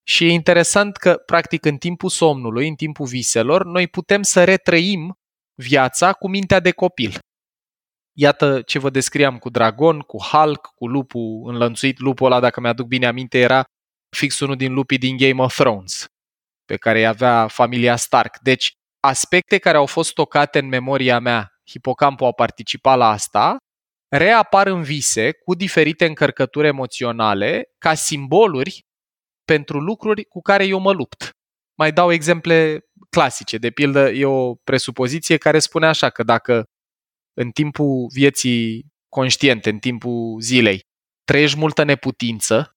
Și 0.08 0.24
e 0.24 0.30
interesant 0.30 0.96
că, 0.96 1.14
practic, 1.26 1.64
în 1.64 1.76
timpul 1.76 2.08
somnului, 2.08 2.68
în 2.68 2.74
timpul 2.74 3.06
viselor, 3.06 3.64
noi 3.64 3.88
putem 3.88 4.22
să 4.22 4.44
retrăim 4.44 5.12
viața 5.54 6.12
cu 6.12 6.28
mintea 6.28 6.60
de 6.60 6.70
copil. 6.70 7.18
Iată 8.18 8.62
ce 8.62 8.78
vă 8.78 8.90
descriam 8.90 9.38
cu 9.38 9.50
Dragon, 9.50 10.00
cu 10.00 10.22
Hulk, 10.22 10.66
cu 10.74 10.86
lupul 10.86 11.42
înlănțuit. 11.46 11.98
Lupul 11.98 12.26
ăla, 12.26 12.40
dacă 12.40 12.60
mi-aduc 12.60 12.86
bine 12.86 13.06
aminte, 13.06 13.38
era 13.38 13.64
fix 14.16 14.40
unul 14.40 14.56
din 14.56 14.72
lupii 14.72 14.98
din 14.98 15.16
Game 15.16 15.42
of 15.42 15.54
Thrones, 15.54 16.06
pe 16.64 16.76
care 16.76 16.98
îi 16.98 17.06
avea 17.06 17.48
familia 17.48 17.96
Stark. 17.96 18.38
Deci, 18.38 18.72
aspecte 19.02 19.58
care 19.58 19.76
au 19.76 19.86
fost 19.86 20.14
tocate 20.14 20.58
în 20.58 20.66
memoria 20.66 21.18
mea 21.18 21.52
hipocampul 21.70 22.26
a 22.26 22.32
participat 22.32 22.98
la 22.98 23.08
asta, 23.08 23.56
reapar 24.08 24.66
în 24.66 24.82
vise 24.82 25.32
cu 25.32 25.54
diferite 25.54 26.06
încărcături 26.06 26.66
emoționale 26.66 27.64
ca 27.78 27.94
simboluri 27.94 28.80
pentru 29.44 29.78
lucruri 29.80 30.24
cu 30.24 30.40
care 30.40 30.66
eu 30.66 30.78
mă 30.78 30.92
lupt. 30.92 31.30
Mai 31.78 31.92
dau 31.92 32.12
exemple 32.12 32.80
clasice. 33.10 33.58
De 33.58 33.70
pildă, 33.70 34.10
e 34.10 34.24
o 34.24 34.54
presupoziție 34.54 35.36
care 35.36 35.58
spune 35.58 35.86
așa 35.86 36.10
că 36.10 36.22
dacă 36.22 36.64
în 37.34 37.50
timpul 37.50 38.06
vieții 38.12 38.86
conștiente, 39.08 39.70
în 39.70 39.78
timpul 39.78 40.40
zilei, 40.40 40.80
trăiești 41.24 41.58
multă 41.58 41.82
neputință, 41.82 42.76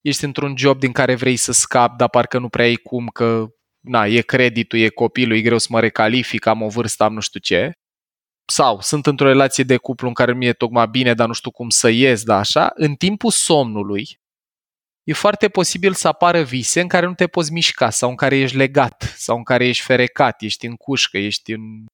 ești 0.00 0.24
într-un 0.24 0.56
job 0.56 0.78
din 0.78 0.92
care 0.92 1.14
vrei 1.14 1.36
să 1.36 1.52
scapi, 1.52 1.96
dar 1.96 2.08
parcă 2.08 2.38
nu 2.38 2.48
prea 2.48 2.64
ai 2.64 2.74
cum 2.74 3.06
că 3.06 3.46
na, 3.80 4.06
e 4.06 4.20
creditul, 4.20 4.78
e 4.78 4.88
copilul, 4.88 5.36
e 5.36 5.40
greu 5.40 5.58
să 5.58 5.66
mă 5.70 5.80
recalific, 5.80 6.46
am 6.46 6.62
o 6.62 6.68
vârstă, 6.68 7.04
am 7.04 7.14
nu 7.14 7.20
știu 7.20 7.40
ce. 7.40 7.72
Sau 8.52 8.80
sunt 8.80 9.06
într-o 9.06 9.26
relație 9.26 9.64
de 9.64 9.76
cuplu 9.76 10.08
în 10.08 10.14
care 10.14 10.34
mi-e 10.34 10.52
tocmai 10.52 10.88
bine, 10.88 11.14
dar 11.14 11.26
nu 11.26 11.32
știu 11.32 11.50
cum 11.50 11.68
să 11.68 11.88
ies, 11.88 12.22
da 12.22 12.36
așa. 12.38 12.70
În 12.74 12.94
timpul 12.94 13.30
somnului, 13.30 14.18
e 15.02 15.12
foarte 15.12 15.48
posibil 15.48 15.94
să 15.94 16.08
apară 16.08 16.42
vise 16.42 16.80
în 16.80 16.88
care 16.88 17.06
nu 17.06 17.14
te 17.14 17.26
poți 17.26 17.52
mișca 17.52 17.90
sau 17.90 18.10
în 18.10 18.16
care 18.16 18.36
ești 18.36 18.56
legat 18.56 19.14
sau 19.16 19.36
în 19.36 19.42
care 19.42 19.66
ești 19.66 19.84
ferecat, 19.84 20.42
ești 20.42 20.66
în 20.66 20.74
cușcă, 20.74 21.18
ești 21.18 21.52
în 21.52 21.84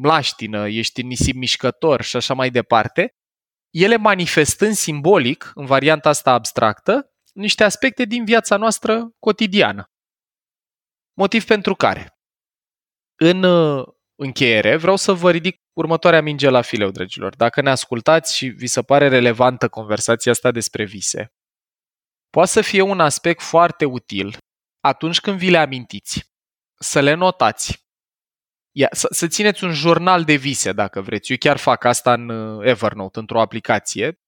mlaștină, 0.00 0.68
ești 0.68 1.00
în 1.00 1.06
nisip 1.06 1.34
mișcător 1.34 2.02
și 2.02 2.16
așa 2.16 2.34
mai 2.34 2.50
departe, 2.50 3.14
ele 3.70 3.96
manifestând 3.96 4.74
simbolic, 4.74 5.52
în 5.54 5.66
varianta 5.66 6.08
asta 6.08 6.32
abstractă, 6.32 7.12
niște 7.32 7.64
aspecte 7.64 8.04
din 8.04 8.24
viața 8.24 8.56
noastră 8.56 9.10
cotidiană. 9.18 9.84
Motiv 11.14 11.44
pentru 11.44 11.74
care, 11.74 12.18
în 13.14 13.42
uh, 13.42 13.86
încheiere, 14.14 14.76
vreau 14.76 14.96
să 14.96 15.12
vă 15.12 15.30
ridic 15.30 15.62
următoarea 15.72 16.22
minge 16.22 16.48
la 16.48 16.62
fileu, 16.62 16.90
dragilor. 16.90 17.36
Dacă 17.36 17.60
ne 17.60 17.70
ascultați 17.70 18.36
și 18.36 18.46
vi 18.46 18.66
se 18.66 18.82
pare 18.82 19.08
relevantă 19.08 19.68
conversația 19.68 20.32
asta 20.32 20.50
despre 20.50 20.84
vise, 20.84 21.32
poate 22.30 22.50
să 22.50 22.60
fie 22.60 22.80
un 22.80 23.00
aspect 23.00 23.42
foarte 23.42 23.84
util 23.84 24.36
atunci 24.80 25.20
când 25.20 25.38
vi 25.38 25.50
le 25.50 25.58
amintiți, 25.58 26.32
să 26.78 27.00
le 27.00 27.14
notați, 27.14 27.84
Ia, 28.76 28.88
să, 28.90 29.08
să 29.10 29.26
țineți 29.26 29.64
un 29.64 29.72
jurnal 29.72 30.24
de 30.24 30.34
vise, 30.34 30.72
dacă 30.72 31.00
vreți. 31.00 31.30
Eu 31.30 31.36
chiar 31.40 31.56
fac 31.56 31.84
asta 31.84 32.12
în 32.12 32.28
uh, 32.28 32.66
Evernote, 32.68 33.18
într-o 33.18 33.40
aplicație. 33.40 34.20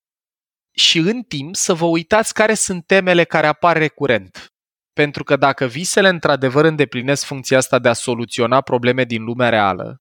Și 0.70 0.98
în 0.98 1.22
timp 1.22 1.54
să 1.54 1.74
vă 1.74 1.84
uitați 1.84 2.34
care 2.34 2.54
sunt 2.54 2.86
temele 2.86 3.24
care 3.24 3.46
apar 3.46 3.76
recurent. 3.76 4.55
Pentru 5.00 5.24
că 5.24 5.36
dacă 5.36 5.66
visele 5.66 6.08
într-adevăr 6.08 6.64
îndeplinesc 6.64 7.24
funcția 7.24 7.56
asta 7.56 7.78
de 7.78 7.88
a 7.88 7.92
soluționa 7.92 8.60
probleme 8.60 9.04
din 9.04 9.24
lumea 9.24 9.48
reală, 9.48 9.96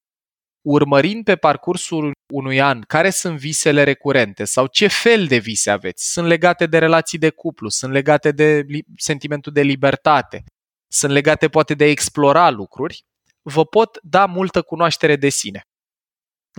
urmărind 0.66 1.24
pe 1.24 1.36
parcursul 1.36 2.12
unui 2.32 2.60
an 2.60 2.80
care 2.80 3.10
sunt 3.10 3.38
visele 3.38 3.82
recurente 3.82 4.44
sau 4.44 4.66
ce 4.66 4.86
fel 4.86 5.26
de 5.26 5.36
vise 5.36 5.70
aveți, 5.70 6.12
sunt 6.12 6.26
legate 6.26 6.66
de 6.66 6.78
relații 6.78 7.18
de 7.18 7.30
cuplu, 7.30 7.68
sunt 7.68 7.92
legate 7.92 8.32
de 8.32 8.66
sentimentul 8.96 9.52
de 9.52 9.62
libertate, 9.62 10.44
sunt 10.92 11.12
legate 11.12 11.48
poate 11.48 11.74
de 11.74 11.84
a 11.84 11.90
explora 11.90 12.50
lucruri, 12.50 13.00
vă 13.42 13.64
pot 13.64 13.98
da 14.02 14.26
multă 14.26 14.62
cunoaștere 14.62 15.16
de 15.16 15.28
sine. 15.28 15.60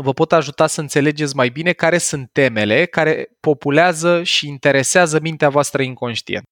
Vă 0.02 0.14
pot 0.14 0.32
ajuta 0.32 0.68
să 0.68 0.82
înțelegeți 0.82 1.36
mai 1.36 1.50
bine 1.50 1.74
care 1.74 1.98
sunt 1.98 2.30
temele 2.32 2.86
care 2.86 3.28
populează 3.40 4.24
și 4.24 4.48
interesează 4.48 5.20
mintea 5.20 5.50
voastră 5.50 5.82
inconștient. 5.82 6.46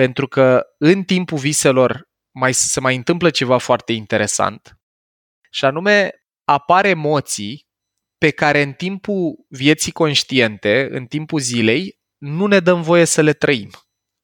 Pentru 0.00 0.28
că 0.28 0.66
în 0.78 1.02
timpul 1.02 1.38
viselor 1.38 2.08
mai, 2.34 2.54
se 2.54 2.80
mai 2.80 2.96
întâmplă 2.96 3.30
ceva 3.30 3.58
foarte 3.58 3.92
interesant 3.92 4.78
și 5.50 5.64
anume 5.64 6.10
apar 6.44 6.84
emoții 6.84 7.66
pe 8.18 8.30
care 8.30 8.62
în 8.62 8.72
timpul 8.72 9.46
vieții 9.48 9.92
conștiente, 9.92 10.88
în 10.90 11.06
timpul 11.06 11.40
zilei, 11.40 11.98
nu 12.18 12.46
ne 12.46 12.60
dăm 12.60 12.82
voie 12.82 13.04
să 13.04 13.20
le 13.20 13.32
trăim. 13.32 13.70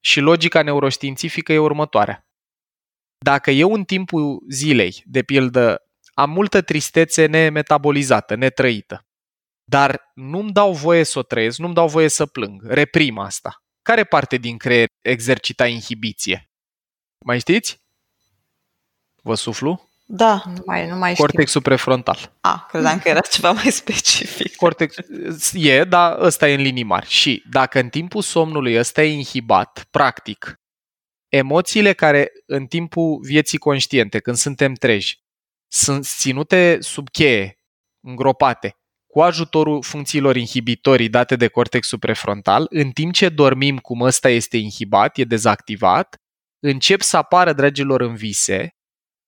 Și 0.04 0.20
logica 0.20 0.62
neuroștiințifică 0.62 1.52
e 1.52 1.58
următoarea. 1.58 2.26
Dacă 3.24 3.50
eu 3.50 3.72
în 3.72 3.84
timpul 3.84 4.44
zilei, 4.50 5.02
de 5.04 5.22
pildă, 5.22 5.82
am 6.14 6.30
multă 6.30 6.62
tristețe 6.62 7.26
nemetabolizată, 7.26 8.34
netrăită, 8.34 9.06
dar 9.64 10.10
nu-mi 10.14 10.52
dau 10.52 10.72
voie 10.72 11.04
să 11.04 11.18
o 11.18 11.22
trăiesc, 11.22 11.58
nu-mi 11.58 11.74
dau 11.74 11.88
voie 11.88 12.08
să 12.08 12.26
plâng, 12.26 12.62
reprim 12.62 13.18
asta. 13.18 13.65
Care 13.86 14.04
parte 14.04 14.36
din 14.36 14.56
creier 14.56 14.86
exercita 15.00 15.66
inhibiție? 15.66 16.50
Mai 17.24 17.38
știți? 17.38 17.80
Vă 19.22 19.34
suflu? 19.34 19.88
Da. 20.04 20.42
Nu 20.46 20.62
mai, 20.64 20.88
nu 20.88 20.96
mai 20.96 21.14
Cortexul 21.14 21.46
știu. 21.46 21.60
prefrontal. 21.60 22.36
A, 22.40 22.66
credeam 22.68 22.98
că 22.98 23.08
era 23.08 23.20
ceva 23.20 23.52
mai 23.52 23.70
specific. 23.70 24.56
Cortex 24.56 24.96
e, 25.52 25.84
dar 25.84 26.20
ăsta 26.20 26.48
e 26.48 26.54
în 26.54 26.60
linii 26.60 26.82
mari. 26.82 27.08
Și 27.08 27.44
dacă 27.50 27.78
în 27.78 27.88
timpul 27.88 28.22
somnului 28.22 28.78
ăsta 28.78 29.02
e 29.02 29.12
inhibat, 29.12 29.86
practic, 29.90 30.60
emoțiile 31.28 31.92
care 31.92 32.30
în 32.46 32.66
timpul 32.66 33.20
vieții 33.22 33.58
conștiente, 33.58 34.18
când 34.18 34.36
suntem 34.36 34.74
treji, 34.74 35.20
sunt 35.72 36.06
ținute 36.06 36.78
sub 36.80 37.10
cheie, 37.10 37.58
îngropate, 38.00 38.76
cu 39.16 39.22
ajutorul 39.22 39.82
funcțiilor 39.82 40.36
inhibitorii 40.36 41.08
date 41.08 41.36
de 41.36 41.48
cortexul 41.48 41.98
prefrontal, 41.98 42.66
în 42.70 42.90
timp 42.90 43.12
ce 43.12 43.28
dormim 43.28 43.78
cum 43.78 44.00
ăsta 44.00 44.28
este 44.28 44.56
inhibat, 44.56 45.18
e 45.18 45.24
dezactivat, 45.24 46.16
încep 46.62 47.00
să 47.00 47.16
apară, 47.16 47.52
dragilor, 47.52 48.00
în 48.00 48.14
vise, 48.14 48.76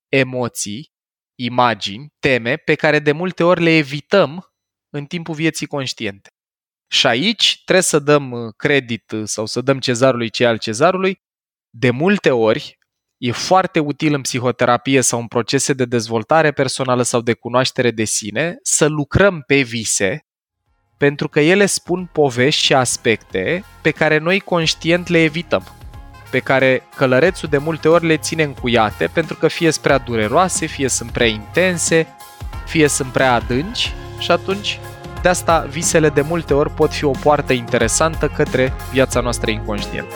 emoții, 0.07 0.91
imagini, 1.39 2.13
teme 2.19 2.55
pe 2.55 2.75
care 2.75 2.99
de 2.99 3.11
multe 3.11 3.43
ori 3.43 3.61
le 3.61 3.77
evităm 3.77 4.53
în 4.89 5.05
timpul 5.05 5.35
vieții 5.35 5.67
conștiente. 5.67 6.29
Și 6.91 7.07
aici 7.07 7.61
trebuie 7.63 7.83
să 7.83 7.99
dăm 7.99 8.53
credit 8.57 9.13
sau 9.23 9.45
să 9.45 9.61
dăm 9.61 9.79
cezarului 9.79 10.29
ce 10.29 10.45
al 10.45 10.57
cezarului, 10.57 11.21
de 11.69 11.89
multe 11.89 12.31
ori 12.31 12.77
e 13.19 13.31
foarte 13.31 13.79
util 13.79 14.13
în 14.13 14.21
psihoterapie 14.21 15.01
sau 15.01 15.19
în 15.19 15.27
procese 15.27 15.73
de 15.73 15.85
dezvoltare 15.85 16.51
personală 16.51 17.01
sau 17.01 17.21
de 17.21 17.33
cunoaștere 17.33 17.91
de 17.91 18.03
sine 18.03 18.57
să 18.61 18.85
lucrăm 18.85 19.43
pe 19.47 19.61
vise 19.61 20.23
pentru 20.97 21.29
că 21.29 21.39
ele 21.39 21.65
spun 21.65 22.09
povești 22.11 22.63
și 22.63 22.73
aspecte 22.73 23.63
pe 23.81 23.91
care 23.91 24.17
noi 24.17 24.39
conștient 24.39 25.07
le 25.07 25.23
evităm, 25.23 25.63
pe 26.31 26.39
care 26.39 26.83
călărețul 26.95 27.49
de 27.49 27.57
multe 27.57 27.87
ori 27.87 28.05
le 28.05 28.17
ține 28.17 28.43
încuiate 28.43 29.09
pentru 29.13 29.35
că 29.35 29.47
fie 29.47 29.71
sunt 29.71 29.83
prea 29.83 29.97
dureroase, 29.97 30.65
fie 30.65 30.87
sunt 30.87 31.11
prea 31.11 31.27
intense, 31.27 32.07
fie 32.65 32.87
sunt 32.87 33.11
prea 33.11 33.33
adânci 33.33 33.93
și 34.19 34.31
atunci 34.31 34.79
de 35.21 35.29
asta 35.29 35.67
visele 35.69 36.09
de 36.09 36.21
multe 36.21 36.53
ori 36.53 36.71
pot 36.71 36.91
fi 36.91 37.03
o 37.03 37.11
poartă 37.11 37.53
interesantă 37.53 38.27
către 38.27 38.73
viața 38.91 39.19
noastră 39.19 39.51
inconștientă. 39.51 40.15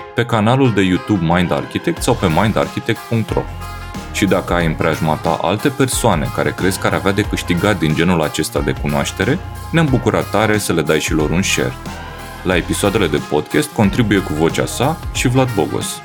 pe 0.15 0.25
canalul 0.25 0.73
de 0.73 0.81
YouTube 0.81 1.33
Mind 1.33 1.51
Architect 1.51 2.01
sau 2.01 2.13
pe 2.13 2.27
mindarchitect.ro. 2.27 3.43
Și 4.11 4.25
dacă 4.25 4.53
ai 4.53 4.65
în 4.65 4.73
preajma 4.73 5.15
ta 5.15 5.39
alte 5.41 5.69
persoane 5.69 6.29
care 6.35 6.51
crezi 6.51 6.79
că 6.79 6.87
ar 6.87 6.93
avea 6.93 7.11
de 7.11 7.21
câștigat 7.21 7.79
din 7.79 7.93
genul 7.93 8.21
acesta 8.21 8.59
de 8.59 8.75
cunoaștere, 8.81 9.39
ne-am 9.71 9.87
bucurat 9.89 10.29
tare 10.29 10.57
să 10.57 10.73
le 10.73 10.81
dai 10.81 10.99
și 10.99 11.13
lor 11.13 11.29
un 11.29 11.41
share. 11.41 11.73
La 12.43 12.55
episoadele 12.55 13.07
de 13.07 13.21
podcast 13.29 13.71
contribuie 13.71 14.19
cu 14.19 14.33
vocea 14.33 14.65
sa 14.65 14.97
și 15.13 15.27
Vlad 15.27 15.53
Bogos. 15.55 16.01